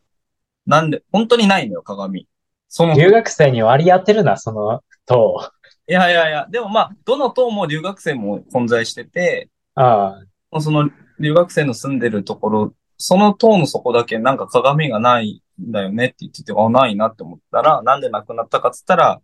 [0.66, 2.28] なんで、本当にないのよ、鏡。
[2.68, 5.52] その、ー、い留学生に割り当てるな、その塔。
[5.88, 10.90] やいやいや、でもまあ、どの棟も留学生も混在してて、ああ、その
[11.20, 19.22] 留学生の住んでるところ、その塔の底だけなんか鏡がないんだよねって言ってて、あ、ないなって思ったら、なんでなくなったかっつったら、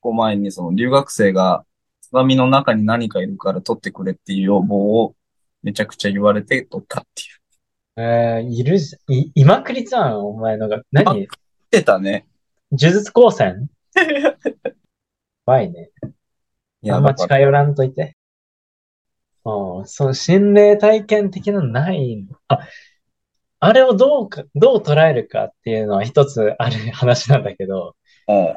[0.00, 1.64] こう前にその留学生が
[2.10, 5.14] 鏡の中に何かいるから取ってくれっていう要望を
[5.64, 7.44] めちゃくちゃ言われて取ったっていう。
[7.96, 10.82] えー、いるじゃ、い、いまくりじゃん、お前のが。
[10.92, 11.04] 何？
[11.14, 11.26] 言っ
[11.70, 12.26] てたね。
[12.70, 13.68] 呪術高専？
[13.96, 14.36] や
[15.46, 15.90] ばいね。
[16.82, 18.16] いや、あんま近寄らんといて。
[19.46, 22.26] うん、その心霊体験的なのない。
[22.48, 22.60] あ、
[23.60, 27.96] あれをどうか、どう捉えるかっていうのは一つある話なんだけど、
[28.28, 28.54] うん。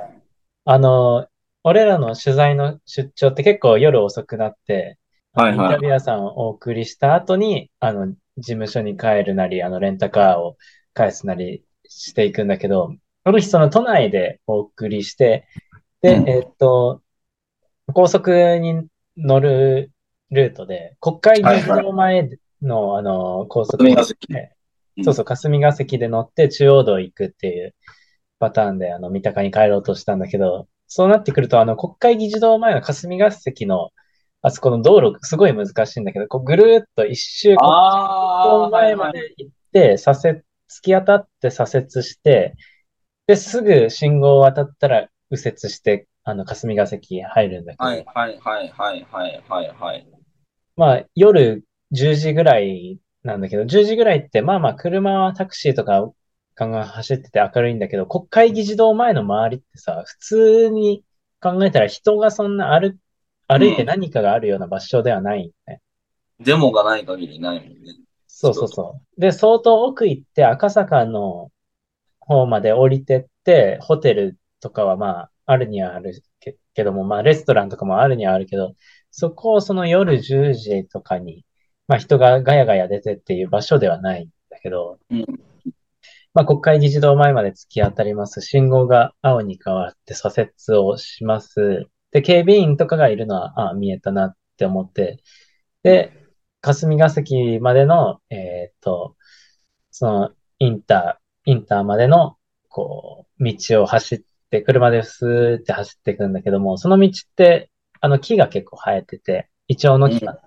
[0.65, 1.27] あの、
[1.63, 4.97] 俺らの取材の出張って結構夜遅くなって、
[5.37, 5.67] はいはい。
[5.67, 10.57] インタビュアーさんをお送りした後に、あの、事務所に帰るなり、あの、レンタカーを
[10.93, 15.45] 返すなりしていくんだけど、この日その都内でお送りして、
[16.01, 16.29] で、うん。
[16.29, 17.01] えっと、
[17.93, 19.91] 高速に乗る
[20.31, 22.29] ルートで、国会議事堂前
[22.61, 24.27] の、あの、高速霞ヶ関。
[24.27, 24.51] で
[24.97, 25.03] うん。
[25.03, 27.75] そうそう、霞ヶ関で乗って中央道行くっていう
[28.39, 33.91] パターンで、あの、三鷹に帰ろうとしたんだけど、そうなってくると、あの、国会議事堂前の霞ヶ関の、
[34.41, 37.67] あそこの道路、すごい難しいんだけど、こうぐるーっと一周、国会議
[38.43, 42.55] 事堂前まで行って、左折、突き当たって左折して、
[43.25, 50.07] で、すぐ信号を渡ったら右折して、あの、霞ヶ関入るんだけど、はいはいはいはいはいはいはい。
[50.75, 56.11] まあ、夜10時ぐらいなんだけど、10時ぐらいって、まあまあ、車はタクシーとか
[56.55, 61.03] ガンガン走ってて明るいんだけど、国会議事堂前の周りってさ、普通に
[61.39, 62.97] 考えたら人がそんな歩、
[63.47, 65.81] 歩いて何かがあるような場所ではないよね。
[66.39, 67.75] デモがない限りないもんね。
[68.27, 69.21] そうそうそう。
[69.21, 71.51] で、相当奥行って赤坂の
[72.19, 78.75] 方まで降りてって、ホテルとかはまあ、あるにはあるけけども、まあ、レストランとかもあるにはあるけど、
[79.11, 81.45] そこをその夜10時とかに、
[81.87, 85.25] まあ人がガヤガヤ出てっていう場所ではないんだけど、うん
[86.33, 88.41] まあ国会議事堂前まで突き当たります。
[88.41, 91.87] 信号が青に変わって左折をします。
[92.17, 95.21] で、警備員とかがいるのは、あ見えたなって思って、
[95.83, 96.11] で、
[96.61, 99.15] 霞ヶ関までの、えーっと、
[99.91, 102.37] その、インター、インターまでの、
[102.69, 107.69] こう、道を走って、車でスーって走っていくんだけども、その道って、
[108.01, 110.41] あの木が結構生えてて、イチョウの木が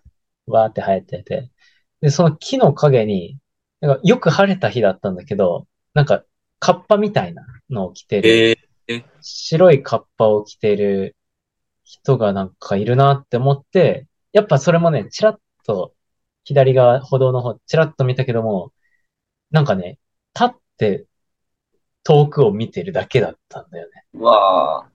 [0.46, 1.52] わーって生えてて、
[2.00, 3.38] で、その木の陰に、
[3.80, 6.24] なんかよく晴れた日だったんだけど、なんか、
[6.58, 8.56] カッパみたいなのを着てる、え
[9.20, 11.14] 白いカッパを着てる
[11.90, 15.92] 人がなんかいるなって思って、やっぱそれもね、ちらっと、
[16.44, 18.72] 左側、歩道の方、ちらっと見たけども、
[19.50, 19.98] なんかね、
[20.34, 21.06] 立って
[22.04, 24.04] 遠くを見てるだけだったんだよね。
[24.14, 24.90] ー、わあ。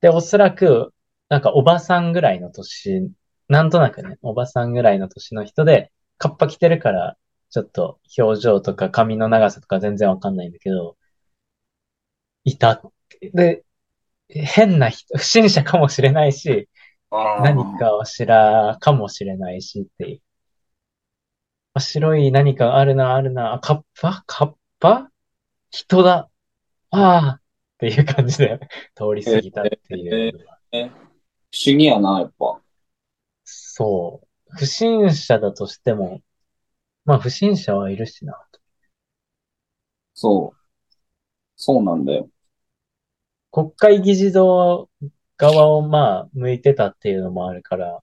[0.00, 0.92] で、おそらく、
[1.30, 3.10] なんかおばさんぐらいの年、
[3.48, 7.16] なんとなくね、おばさんぐらいの年の人で、カッパ着てるから、
[7.50, 10.98] ちょっと表情とか髪の長さとか全然わかんないんだけど、
[12.44, 13.30] いたって。
[13.32, 13.64] で、
[14.28, 16.68] 変な人、 不審者かもしれないし、
[17.10, 20.22] 何かを知らかもしれないしっていう。
[21.74, 24.24] あ白い何かあるな、あるな、あ、カッパ？
[24.26, 25.10] カッぱ
[25.70, 26.30] 人だ。
[26.90, 27.40] ああっ
[27.78, 28.58] ていう感じで
[28.94, 30.58] 通り過ぎたっていうのは。
[31.50, 32.60] 不思議やな、やっぱ。
[33.44, 34.28] そう。
[34.50, 36.20] 不審者だとしても、
[37.04, 38.46] まあ不審者はいるしな。
[40.14, 40.58] そう。
[41.56, 42.28] そうなんだよ。
[43.50, 44.88] 国会議事堂
[45.36, 48.00] 側をまあ向いてたっていうのもあるから、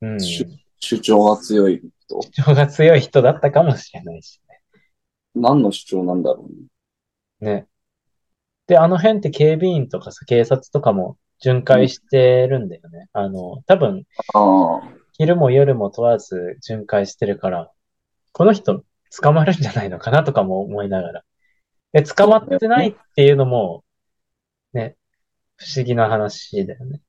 [0.00, 0.20] うん。
[0.20, 0.46] 主
[0.80, 2.42] 主主張が強い人？
[2.42, 4.40] 張が強い人だったかもしれないし
[5.34, 6.46] 何の主張なんだろ
[7.40, 7.54] うね。
[7.54, 7.66] ね。
[8.66, 13.08] で、あの辺って警備員とかさ、警察とかも巡回してるんだよね。
[13.12, 14.04] あの、多分。
[15.14, 17.70] 昼も夜も問わず巡回してるから、
[18.32, 18.84] この人
[19.20, 21.24] 捕まるんじゃないのかなとかも思いながら。
[21.92, 23.84] で、捕まってないっていうのも、
[24.72, 24.96] ね、
[25.56, 27.00] 不思議な話だよね。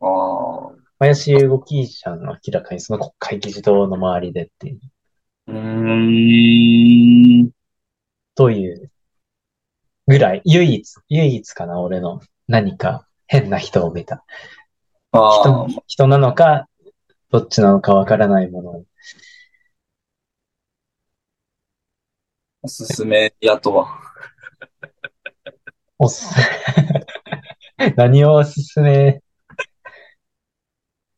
[0.00, 0.72] ああ。
[1.00, 4.80] 林動きじゃん、明らかにその国会議事堂の周りでっていう、
[5.46, 7.50] うーん。
[8.34, 8.90] という
[10.06, 14.24] ぐらい、唯一、唯一かな、俺の何か変な人を見た。
[15.12, 16.68] あ人あ。、人なのか、
[17.30, 18.84] どっちなのかわからないもの。
[22.62, 24.00] おすすめやとは。
[25.98, 26.34] おすす
[27.78, 27.92] め。
[27.96, 29.20] 何をおすすめ？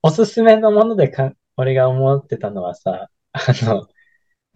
[0.03, 3.89] おすすめのものでか、俺が思ってたのはさ、あの、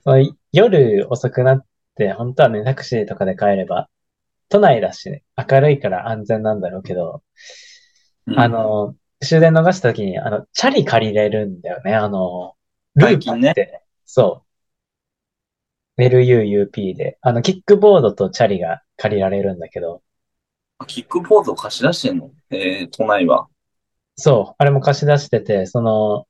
[0.02, 1.66] その夜遅くなっ
[1.96, 3.88] て、本当はね、タクシーとかで帰れば、
[4.48, 7.22] 都内だし、ね、明るいから安全なんだろうけど、
[8.26, 12.54] うんあ、の、終電逃した時に、あの、チャリ借りれるんだよね、あの、
[12.94, 14.43] ルーパって、そう。
[15.98, 20.02] LUUP で、あの、キックボードとチャリが借りられるんだけど、
[20.86, 22.30] キックボード貸し出してんの？
[22.50, 23.46] えー、都内は。
[24.16, 26.26] そう、あれも貸し出してて、その、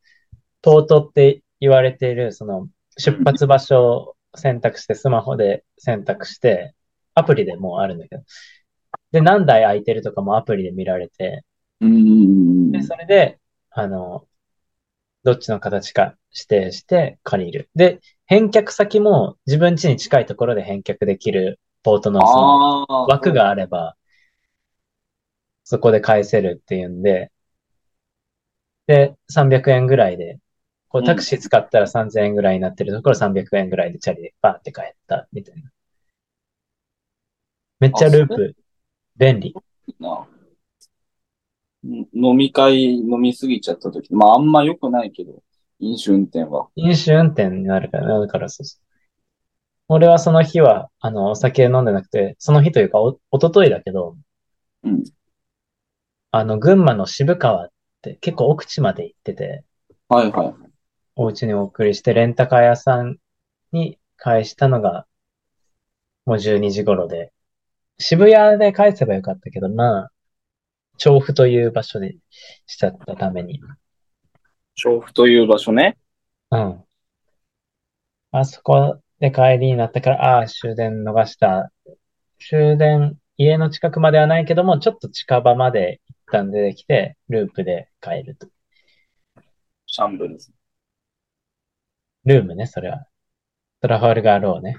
[0.63, 6.75] ポートって言われている、その、出発場所を選択して、スマホで選択して、
[7.15, 8.23] アプリでもうあるんだけど。
[9.13, 11.43] で、何台空いてるとかもアプリで見られて、
[11.81, 12.71] うーん。
[12.73, 13.39] で、それで、
[13.71, 14.27] あの、
[15.23, 17.71] どっちの形か指定して借りる。
[17.75, 23.07] で、返却先も自分家に近いところで返却できるポートのその。
[23.07, 23.97] 枠があれば、
[25.65, 27.31] そこで返せるっていうんで、
[28.87, 30.39] で、300円ぐらいで、
[30.89, 35.71] こううんタクシー使ったら3000円ぐらいになってるところ300円ぐらいでチャリでバーって帰ったみたいな。
[37.81, 38.57] めっちゃループ、
[39.17, 39.55] 便利。
[42.15, 45.43] 飲み会飲みすぎちゃった時、まああんま良くないけど、
[45.85, 46.69] 飲酒運転は。
[46.77, 48.85] 飲酒運転になるから、だからそうそう。
[49.89, 54.17] 俺はその日は、あの、お酒飲んでなくて、その日というか、お、おとといだけど、
[54.83, 55.05] うん。
[56.31, 57.69] あの、群馬の渋川っ
[58.01, 59.65] て結構奥地まで行ってて、
[60.09, 60.55] はいはい。
[61.17, 63.19] お家にお送りして、レンタカー屋さん
[63.73, 65.07] に返したのが、
[66.25, 67.33] もう12時頃で、
[67.99, 70.11] 渋谷で返せばよかったけど、まあ、
[70.97, 72.17] 調布という場所で
[72.67, 73.61] しちゃったために、
[74.75, 75.97] 調布という場所ね。
[76.51, 76.85] うん。
[78.33, 81.73] あそこで帰りになったから、ああ、終電逃した。
[82.39, 88.49] 終電、家の近くまではないけども、ちょっと近場まで一旦出てきて、ループで帰ると。
[89.87, 90.53] シャンブルズ。
[92.25, 93.07] ルームね、それは。
[93.81, 94.79] トラファルガーローね。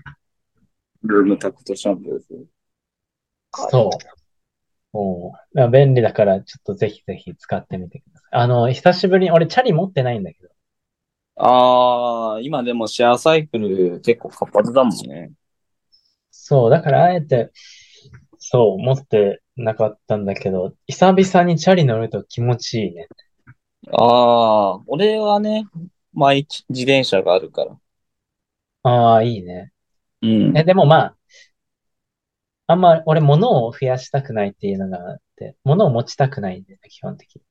[1.03, 2.45] ルームタクトシャンブルズ。
[3.69, 3.89] そ
[4.93, 4.97] う。
[4.97, 5.33] お
[5.69, 8.14] 便利だから、ちょっとぜひぜひ使ってみてください。
[8.35, 10.49] あの、久しぶりに、俺チャリ持ってないんだけど。
[11.37, 15.31] ああ、今でもシェアサイクル結構活発だもんね。
[16.31, 17.51] そう、だからあえて、
[18.37, 23.07] そう、持ってなかったんだけど、久々にチャリ乗ると気持ちいいね。
[23.91, 25.65] ああ、俺はね、
[26.13, 27.79] 毎日自転車があるから。
[28.83, 29.71] ああ、いいね。
[30.21, 30.57] うん。
[30.57, 31.17] え、でもまあ、
[32.67, 37.41] あんま俺物を増やしたくないっていうのがあって、物を持ちたくないんだよね、基本的に。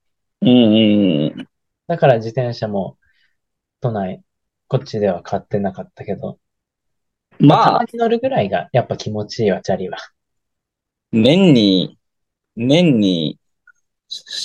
[0.44, 1.48] うんうんうん。
[1.86, 2.98] だから自転車も
[3.80, 4.22] 都内、
[4.68, 6.38] こっちでは買ってなかったけど、
[7.38, 9.98] たまあ、まに乗るぐらいがやっぱ気持ちいいわ、チャリは。
[11.12, 11.98] 年に、
[12.56, 13.38] 年に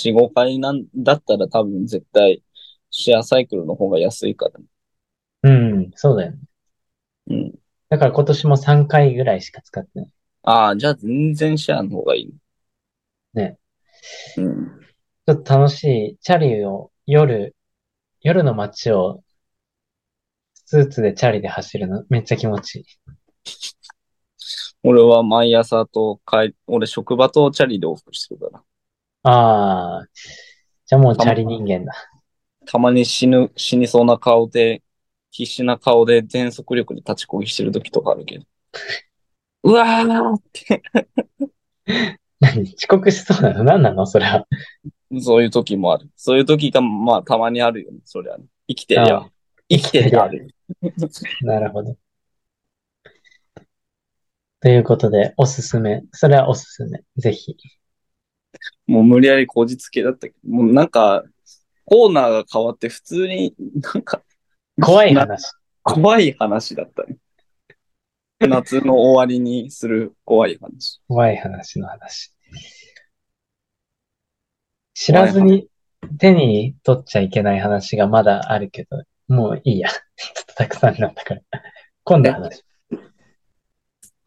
[0.04, 2.42] 4、5回なんだったら多分絶対
[2.90, 4.60] シェアサイクルの方が安いから。
[5.42, 6.38] うん、そうだよね。
[7.28, 7.54] うん。
[7.88, 10.08] だから今年も3回ぐらいしか使ってない。
[10.42, 12.34] ああ、じゃあ全然シェアの方がいい。
[13.34, 13.58] ね。
[14.36, 14.80] うん。
[15.26, 16.18] ちょっと楽しい。
[16.20, 17.54] チャリを夜、
[18.20, 19.22] 夜の街を
[20.54, 22.84] スーツでチャリで走るのめっちゃ気持ちいい。
[24.82, 29.30] 俺は毎朝と帰、俺職場とチャリで往復してるから。
[29.30, 30.06] ああ、
[30.86, 31.92] じゃあもうチャリ人間だ。
[32.66, 34.82] たまに死ぬ、死にそうな顔で
[35.30, 38.44] 必死な顔で全速力で立ちこぎしてる時とかあるけど。
[39.64, 40.82] うわーって、
[42.40, 43.64] 何遅刻しそうなの？
[43.64, 44.06] 何なの？
[44.06, 44.46] それは。
[45.20, 46.08] そういう時もある。
[46.16, 47.98] そういう時が、まあ、たまにあるよね。
[48.04, 48.44] そりゃ、ね。
[48.68, 49.28] 生きてりゃ。
[49.68, 50.54] 生きてりゃある。
[51.42, 51.96] なるほど。
[54.60, 56.02] ということで、おすすめ。
[56.12, 57.02] それはおすすめ。
[57.16, 57.56] ぜひ。
[58.86, 61.24] もう無理やりこじつけだったけど、もうなんか、
[61.84, 64.22] コーナーが変わって普通になんか
[64.76, 65.52] な怖い話。
[65.82, 67.16] 怖い話だったね。
[68.48, 71.00] 夏の終わりにする怖い話。
[71.06, 72.32] 怖い話の話。
[75.00, 75.66] 知らずに
[76.18, 79.88] 手に取っちゃいけない話がまだあるけど、もういいや。
[79.88, 79.96] ちょ
[80.42, 81.40] っとたくさんになったから。
[82.04, 82.62] 今度話。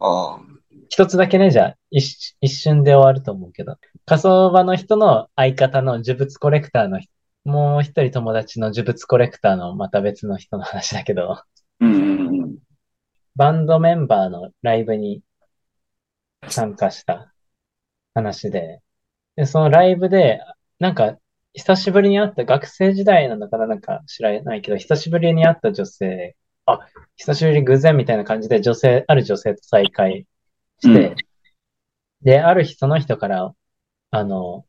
[0.00, 0.40] ああ。
[0.88, 3.76] 一つだけね、じゃあ、一一瞬で終わると思うけど。
[4.04, 7.08] 火葬場の人の相方の呪物コレクターの人、
[7.44, 11.40] もう一人友達の呪物コレクターのまた別の人の話だけど、
[11.78, 12.58] うんうんうん。
[13.36, 15.22] バンドメンバーのライブに
[16.48, 17.32] 参加した
[18.12, 18.80] 話で、
[19.36, 20.40] で、そのライブで、
[20.78, 21.18] なんか、
[21.52, 26.36] 久しぶりに会った学生時代なのかななんか知らないけど、久しぶりに会った女性、
[26.66, 26.80] あ、
[27.16, 30.26] 久しぶりに偶然みたいな感じで女性、ある女性と再会
[30.80, 31.16] して、うん
[32.24, 33.54] で、ある日その人から、
[34.10, 34.64] あの、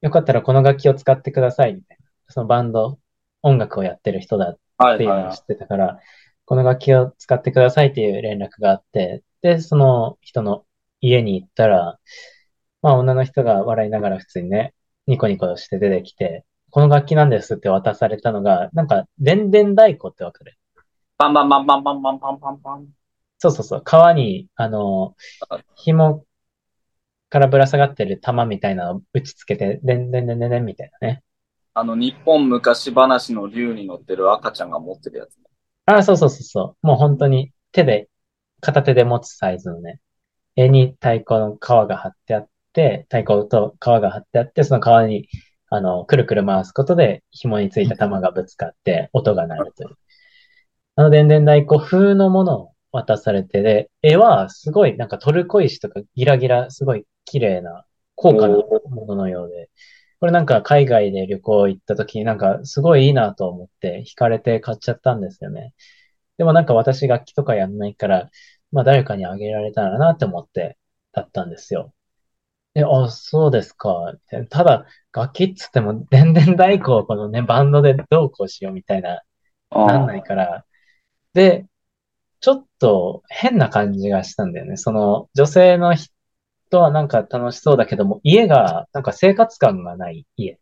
[0.00, 2.06] よかったらこの楽器を使ってくださいみたいな。
[2.28, 2.98] そのバンド、
[3.42, 5.46] 音楽をやってる人だはいはいはいっていうのを知っ。
[5.46, 6.00] てたから、
[6.44, 10.64] この楽器を使ってくださいっていう連絡があって、で、その人の
[11.00, 12.00] 家に行ったら、
[12.82, 14.74] まあ女の人が笑いながら普通にね、
[15.06, 20.56] ニコニコして出てきて、この楽器なんですって渡されたのが、なんか、でんでん太鼓ってわかる？
[21.18, 22.86] バンバンバンバンバンバンバンバンバン。
[23.38, 25.14] そうそうそう、川に、あの、
[25.74, 26.24] 紐
[27.28, 31.22] からぶら下がってる玉みたいなのを打ち付けて、でんでんでんでんでんみたいなね。
[31.74, 35.44] あの、日本昔話の竜に乗ってる赤ちゃんが持ってるやつね。
[35.86, 36.86] ああ、そうそうそうそう。
[36.86, 38.08] もう本当に手で、
[38.60, 39.98] 片手で持つサイズのね、
[40.54, 45.28] 絵に太鼓の皮が貼ってあって、太鼓と皮が貼ってあって、その皮に、
[45.68, 49.96] あの、くるくる回すことで紐についた玉がぶつかって音が鳴るという。
[50.96, 57.84] あの、でんでん太鼓風のものを渡されて、で、絵はすごいなんかトルコ石とかギラギラ、すごい綺麗な
[58.14, 59.70] 高価なもののようで、
[60.20, 65.74] これなんか海外で旅行行った時になんかすごいいいなと思って惹かれて買っちゃったんですよね。
[66.38, 68.30] でもなんか私楽器とかやんないから、
[68.70, 70.78] まあ誰かにあげられたらなって思って
[71.12, 71.92] だったんですよ。
[72.74, 74.12] で、あ、そうですか。
[74.14, 79.22] みたいなただ、楽器っつっても、でんでん太鼓をこのね、バンドでどうこうしようみたいな、
[79.70, 80.64] なんないから。
[81.34, 81.66] で、
[82.40, 84.76] ちょっと変な感じがしたんだよね。
[84.76, 90.58] その、女性の人はなんか楽しそうだけども、家がなんか生活感がない家。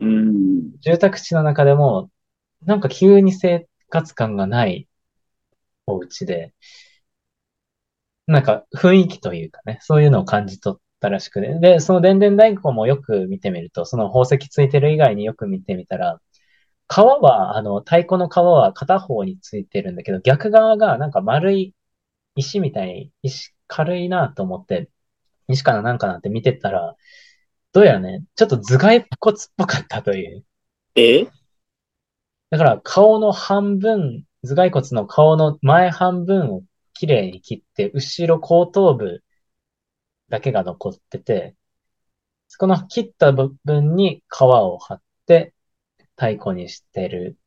[0.00, 0.78] うん。
[0.80, 2.10] 住宅地の中でも、
[2.62, 4.88] なんか急に生活感がない
[5.86, 6.54] お家で、
[8.26, 11.58] なんか雰囲気というかね、そういうのを感じ取ったらしくて。
[11.60, 16.20] で、そのでんでん太鼓もよく見てみると、その宝石ついてる以外によく見てみたら、
[16.88, 21.74] 皮は、あの、太鼓の皮は片方についてるんだけど、逆側がなんか丸い
[22.36, 24.88] 石みたいに、石、軽いなと思って、
[25.48, 26.94] 石かななんかなって見てったら、
[27.72, 30.44] どうやらね、ちょっと頭蓋骨っぽかったという。
[30.94, 31.26] え？
[32.50, 36.62] だから顔の半分、頭蓋骨の顔の前半分を
[36.92, 39.23] きれいに切って、後ろ後頭部
[40.28, 41.54] だけが残ってて、
[42.48, 45.54] そこの切った部分に皮を貼って
[46.16, 47.40] 太鼓にしてるっ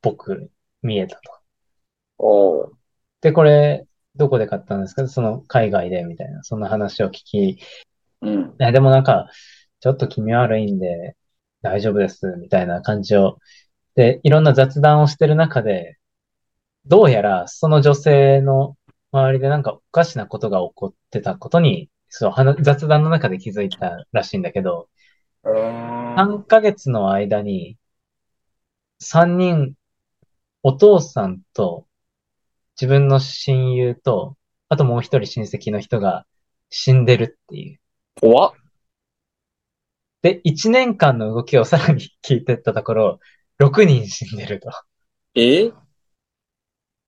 [0.00, 0.50] ぽく
[0.82, 1.32] 見えたと。
[2.18, 2.70] おー
[3.20, 3.86] で、これ、
[4.16, 5.08] どこで買ったんですか？
[5.08, 7.58] その海外でみたいな、そんな話を聞き、い
[8.20, 8.54] うん。
[8.58, 9.28] や、でもなんか、
[9.80, 11.16] ちょっと気味悪いんで、
[11.62, 13.38] 大丈夫です、みたいな感じを。
[13.96, 15.96] で、いろんな雑談をしてる中で、
[16.86, 18.76] どうやら、その女性の
[19.10, 24.88] 周りでなんかおかしなことが起こってたことに、そう、話雑談の中で気づいたらしいんだけど、
[25.42, 25.52] うん。
[26.16, 27.76] 3ヶ月の間に、
[29.00, 29.74] 3人、
[30.62, 31.88] お父さんと、
[32.80, 34.36] 自分の親友と、
[34.68, 36.24] あともう一人親戚の人が
[36.70, 37.80] 死んでるっていう。
[38.20, 38.52] 怖っ。
[40.22, 43.20] で、1年間の動きをさらに聞いてったところ、
[43.58, 44.70] 6人死んでると。
[45.34, 45.72] え？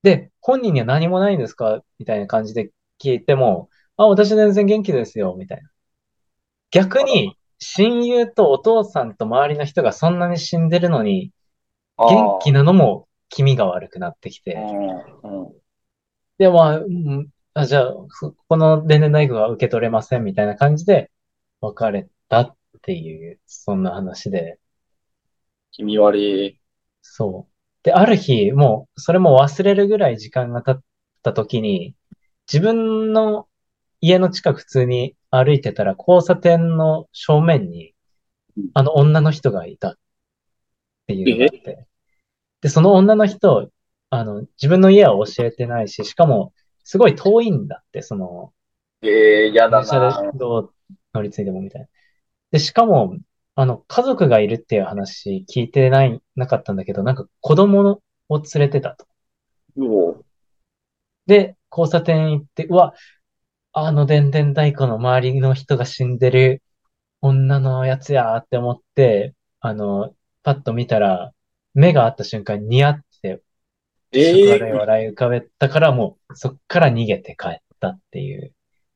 [0.02, 1.84] で、本人には何もないんですか？
[2.00, 5.70] みたいな感じで聞いても、あ、私全然元気ですよ、みたいな。
[6.70, 11.32] 逆に、親友とお父さんと周りの人がそんなに死んでるのに、
[11.98, 12.60] 元気な。
[12.60, 14.56] なのも気味が悪くなってきて。
[16.38, 21.10] で、まあ、うんあ、じゃあ、そこの電電大工は受け取れませんみたいな感じで
[21.62, 24.58] 別れたっていう、そんな話で、
[25.70, 26.60] 気味悪い。
[27.00, 27.52] そう。
[27.82, 30.82] で、ある日、もう、それも忘れるぐらい時間が経っ
[31.22, 31.94] た時に、
[32.50, 33.48] 自分の
[34.06, 37.94] 家の近く普通に歩いてたら、交差点の正面に、
[38.72, 39.94] あの女の人がいたっ
[41.06, 41.86] ていうのがあって。
[42.60, 43.70] で、その女の人、
[44.10, 46.52] あの、自分の家は教えてないし、しかも、
[46.84, 48.52] すごい遠いんだって、その、
[49.02, 50.22] ええー、やだな。
[50.32, 50.74] でどう
[51.12, 51.88] 乗り継いでもみたいな。
[52.52, 53.16] で、しかも、
[53.56, 59.06] あの、家族がいるっていう話聞いてない、なかったんだけど、なんか子供を連れてたと。
[61.26, 62.94] で、交差点行って、うわ、
[63.78, 66.62] あの電電太鼓の周りの人が死んでる
[67.20, 71.34] 女のやつやーって思って、あの、パッと見たら、
[71.74, 73.42] 目が合った瞬間にニヤって、
[74.12, 78.54] え悪い笑い浮かべたから、もうそっから逃げて帰ったっていう、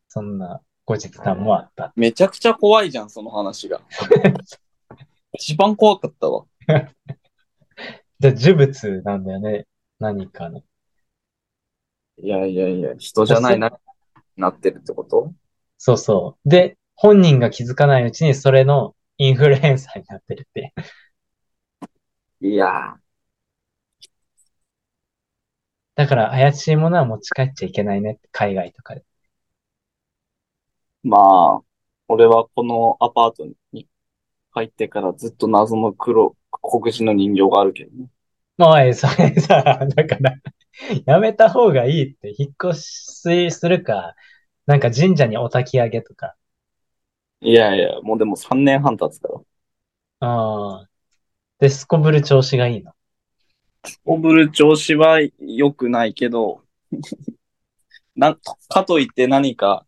[0.09, 1.93] そんな後日談もあった。
[1.95, 3.83] めちゃくちゃ怖いじゃん、その話が。
[5.35, 6.47] 一番怖かったわ。
[8.19, 9.67] で、呪物なんだよね。
[9.99, 10.63] 何かの。
[12.17, 13.79] いやいやいや、人じゃないな、
[14.37, 15.33] なってるってこと？
[15.79, 16.49] そうそう。
[16.49, 20.75] で、本人が気づかないうちにそれのインフルエンサーになってるって。
[22.41, 22.97] いや
[25.95, 29.05] だから怪しいものは持ち帰っちゃいけないね海外とかで。
[31.03, 31.61] まあ、
[32.09, 33.87] 俺はこのアパートに
[34.53, 38.09] 入ってからずっと謎の黒、黒人の人形があるけどね。
[38.59, 40.35] おい、それさ、だから、
[41.07, 44.15] やめた方がいいって、引っ越しするか、
[44.67, 46.37] なんか神社にお焚き上げとか。
[47.41, 49.41] いやいや、もうでも3年半経つから。
[50.21, 50.89] ああ。
[51.59, 52.93] で、すこぶる調子がいいの？
[54.05, 56.63] オブル調子は良くないけど、
[58.15, 58.39] なん、
[58.69, 59.87] かといって何か、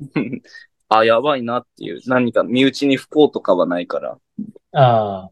[0.88, 4.18] あ、やばいなっていう、何か身内に不幸とかはないから。
[4.72, 5.30] ああ。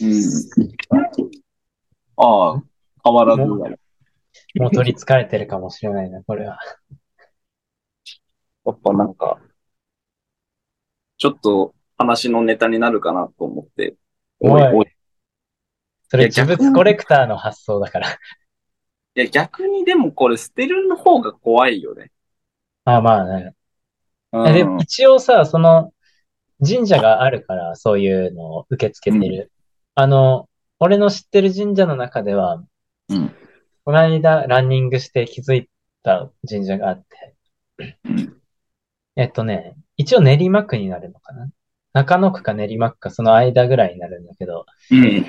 [0.00, 0.12] うん。
[2.16, 2.62] ああ、
[3.04, 3.42] 変わらず。
[4.58, 6.58] もう取り憑かれてるかもしれないな、これは。
[8.66, 9.40] やっぱなんか、
[11.16, 13.96] ちょっと話のネタになるかなと思って。
[14.40, 14.86] おいおい。
[16.08, 18.08] それいや呪物コレクターの発想だから。
[19.14, 22.10] いや、逆にでもこれ捨てるの方が怖いよね。
[22.84, 23.54] ああ、まあね。
[24.32, 24.48] うん。
[24.48, 25.92] えで、一応さ、その、
[26.66, 29.52] 神社があるから、そういうのを受け付けてる。
[29.94, 30.48] あの、
[30.80, 32.62] 俺の知ってる神社の中では、
[33.08, 33.34] うん
[33.88, 35.70] この間ランニングして気づい
[36.02, 37.02] た神社があっ
[37.78, 38.36] て、うん
[39.16, 41.48] えっとね、一応練馬区になるのかな
[41.94, 45.22] 中野区か練馬区かその間ぐらいになるんだけど、うん。
[45.22, 45.28] こ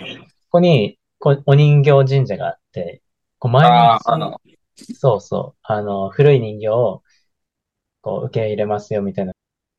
[0.49, 3.01] こにこうお人形神社があって、
[3.37, 3.97] こう毎
[4.75, 7.01] 日そうそう、あの、古い人形を
[8.01, 9.31] こう受け入れますよみたいな。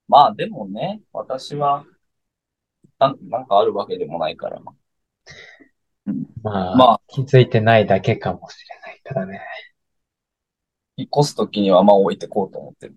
[0.09, 1.85] まあでもね、私は、
[2.99, 4.59] なんなんかあるわけでもないから。
[6.43, 9.41] まあ、まあ、気づいてないだけかもしれないからね。
[10.97, 12.97] 引っ越すときにはまあ置いてこうと思ってる。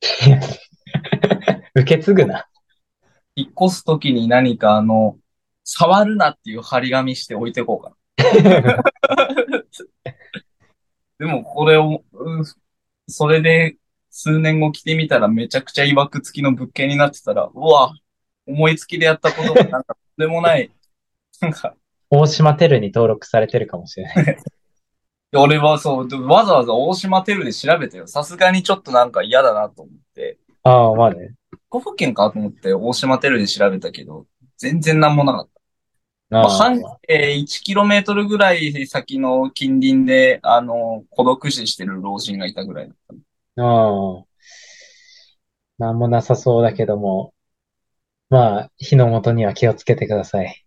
[1.74, 2.48] 受け継ぐな。
[3.34, 5.18] 引っ越すときに何かあの、
[5.64, 7.96] 触るなっていう張り紙して置いてこうかな。
[11.18, 12.44] でもこれを、うん
[13.08, 13.76] それで
[14.10, 17.94] 数年後来てみたらめちゃくちゃ曰く付きの物件になってたら、うわ、
[18.46, 20.72] 思いつきでやったことがなんかとんでもない、
[21.40, 21.74] なんか、
[22.10, 24.38] 大島テルに登録されてるかもしれない。
[25.36, 28.06] 俺はそう、でわざわざ大島テルで調べてよ。
[28.06, 30.38] さすがにちょっとなんか嫌だなと思って。
[30.62, 31.34] ああ、まあね。
[31.70, 34.26] 古府県かと思って大島テルで調べたけど、
[34.56, 35.56] 全然なんもなかった。
[36.28, 42.96] まあ、あ半径 1km ぐらい先の近隣で、あの、孤独死してる老人がいたぐらいだっ
[43.56, 43.62] た。
[43.62, 44.24] ああ。
[45.78, 47.32] なんもなさそうだけども。
[48.28, 50.65] まあ、火の元には気をつけてください。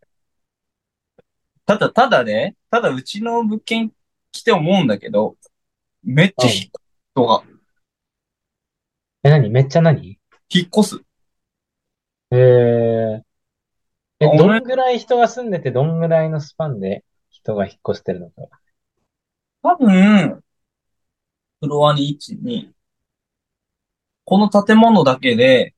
[1.69, 3.91] ただ、ただね、ただうちの物件
[4.31, 5.37] 来て思うんだけど、
[6.01, 6.71] めっちゃ引っ越す
[7.13, 7.43] 人が、
[9.21, 9.51] え、何？
[9.51, 10.19] めっちゃ何？
[10.49, 11.03] 引っ越す。
[12.31, 13.23] えー、
[14.19, 18.59] え、どんぐらい人が住んでて、どんぐらいのスパンで人が引っ越してるのか。
[19.61, 20.43] 多分、
[21.59, 22.71] フロアに1、2、
[24.25, 25.75] この建物だけで、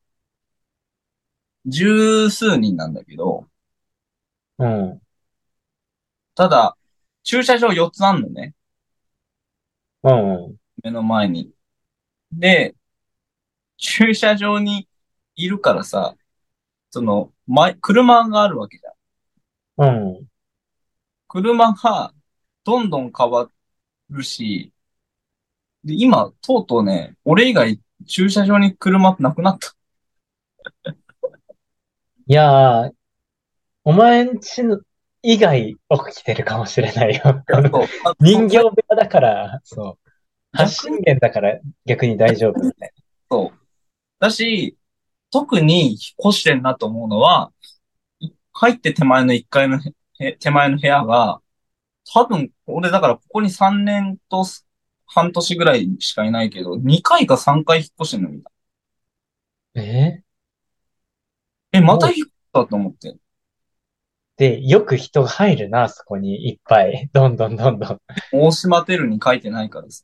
[1.65, 3.49] 十数人なんだけど、
[4.57, 5.01] うん。
[6.35, 6.77] ただ、
[7.23, 8.53] 駐車場4つあんのね。
[10.03, 10.55] うんうん。
[10.83, 11.51] 目の前に。
[12.31, 12.75] で、
[13.77, 14.87] 駐車場に
[15.35, 16.15] いるからさ、
[16.89, 20.15] その、前、車があるわけじゃん。
[20.17, 20.27] うん。
[21.27, 22.13] 車が
[22.63, 23.49] どんどん変わ
[24.09, 24.73] るし、
[25.83, 29.75] で、今、とうとうね、俺以外駐車場に車なくなった。
[32.27, 32.93] いやー、
[33.83, 34.79] お前んちの
[35.23, 35.77] 以外起
[36.15, 37.43] きてるかもしれないよ。
[38.19, 40.11] 人形部屋だから、そう。
[40.53, 42.93] 発信源だから逆に大丈夫みたい
[43.29, 43.59] そう。
[44.19, 44.77] だし、
[45.31, 45.97] 特に引っ
[46.31, 47.51] 越してんなと思うのは、
[48.19, 49.79] い入って手前の1階の
[50.19, 51.41] へ手前の部屋が、
[52.13, 54.45] 多分、俺だからここに3年と
[55.07, 58.53] 半年ぐらいしかいないけど、2回か3回引っ越してんのみたい
[59.73, 59.83] な。
[59.83, 60.23] え
[61.71, 61.79] な。
[61.79, 63.15] え、また引っ越したと思って。
[64.41, 67.09] で、よく人が入るな、そこにいっぱい。
[67.13, 67.99] どんどんどんどん。
[68.31, 70.03] 大島テルに書いてないからさ。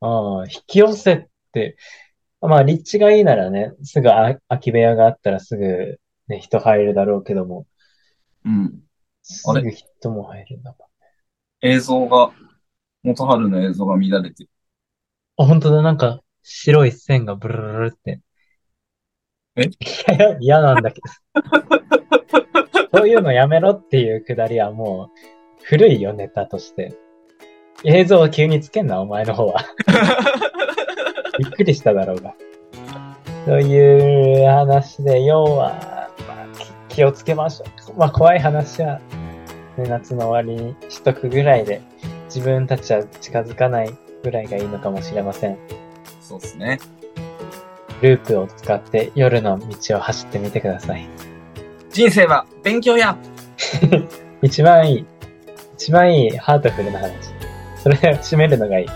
[0.00, 1.78] ああ、引き寄せって、
[2.42, 5.98] まあ、立地がいいならね、すぐあ空き部屋があったらすぐ
[6.28, 7.66] ね、人入るだろうけども、
[8.44, 8.82] うん。
[9.22, 9.62] すあれ？
[9.62, 10.88] ぐ人も入るんだもん。
[11.62, 12.32] 映像が、
[13.02, 14.50] 元春の映像が乱れてる。
[15.38, 18.20] あ、本当だ、なんか白い線がブルルルルって。
[19.56, 19.64] え？
[19.64, 19.68] い
[20.18, 21.10] や、嫌なんだけど。
[22.98, 25.20] そういうのやめろっていうくだりはもう
[25.62, 26.94] 古いよ、ネタとして。
[27.84, 29.64] 映像を急につけんな、お前の方は。
[31.38, 32.34] びっくりしただろうが。
[33.46, 37.64] という話で、要は、まあ、き気をつけましょ
[37.94, 37.98] う。
[37.98, 39.00] まあ、怖い話は、
[39.78, 41.80] ね、夏の終わりにしとくぐらいで、
[42.26, 45.56] 自分たちは近づかないぐらいがいいのかもしれません。
[46.20, 46.78] そうですね。
[48.02, 51.08] ループを使って夜の道を走ってみてください。
[51.90, 53.16] 人生は勉強や
[54.42, 55.06] 一番いい、
[55.74, 57.12] 一番いいハートフルな話。
[57.82, 58.86] それで締めるのがいい。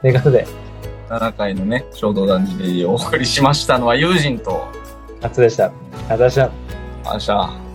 [0.00, 0.46] ということで、
[1.08, 4.68] 7回のね、衝動断じでお送りしましたのは、友人と、
[5.20, 5.66] 夏でした。
[5.66, 6.66] ありがとうございまし
[7.06, 7.14] た。
[7.14, 7.69] あしゃ。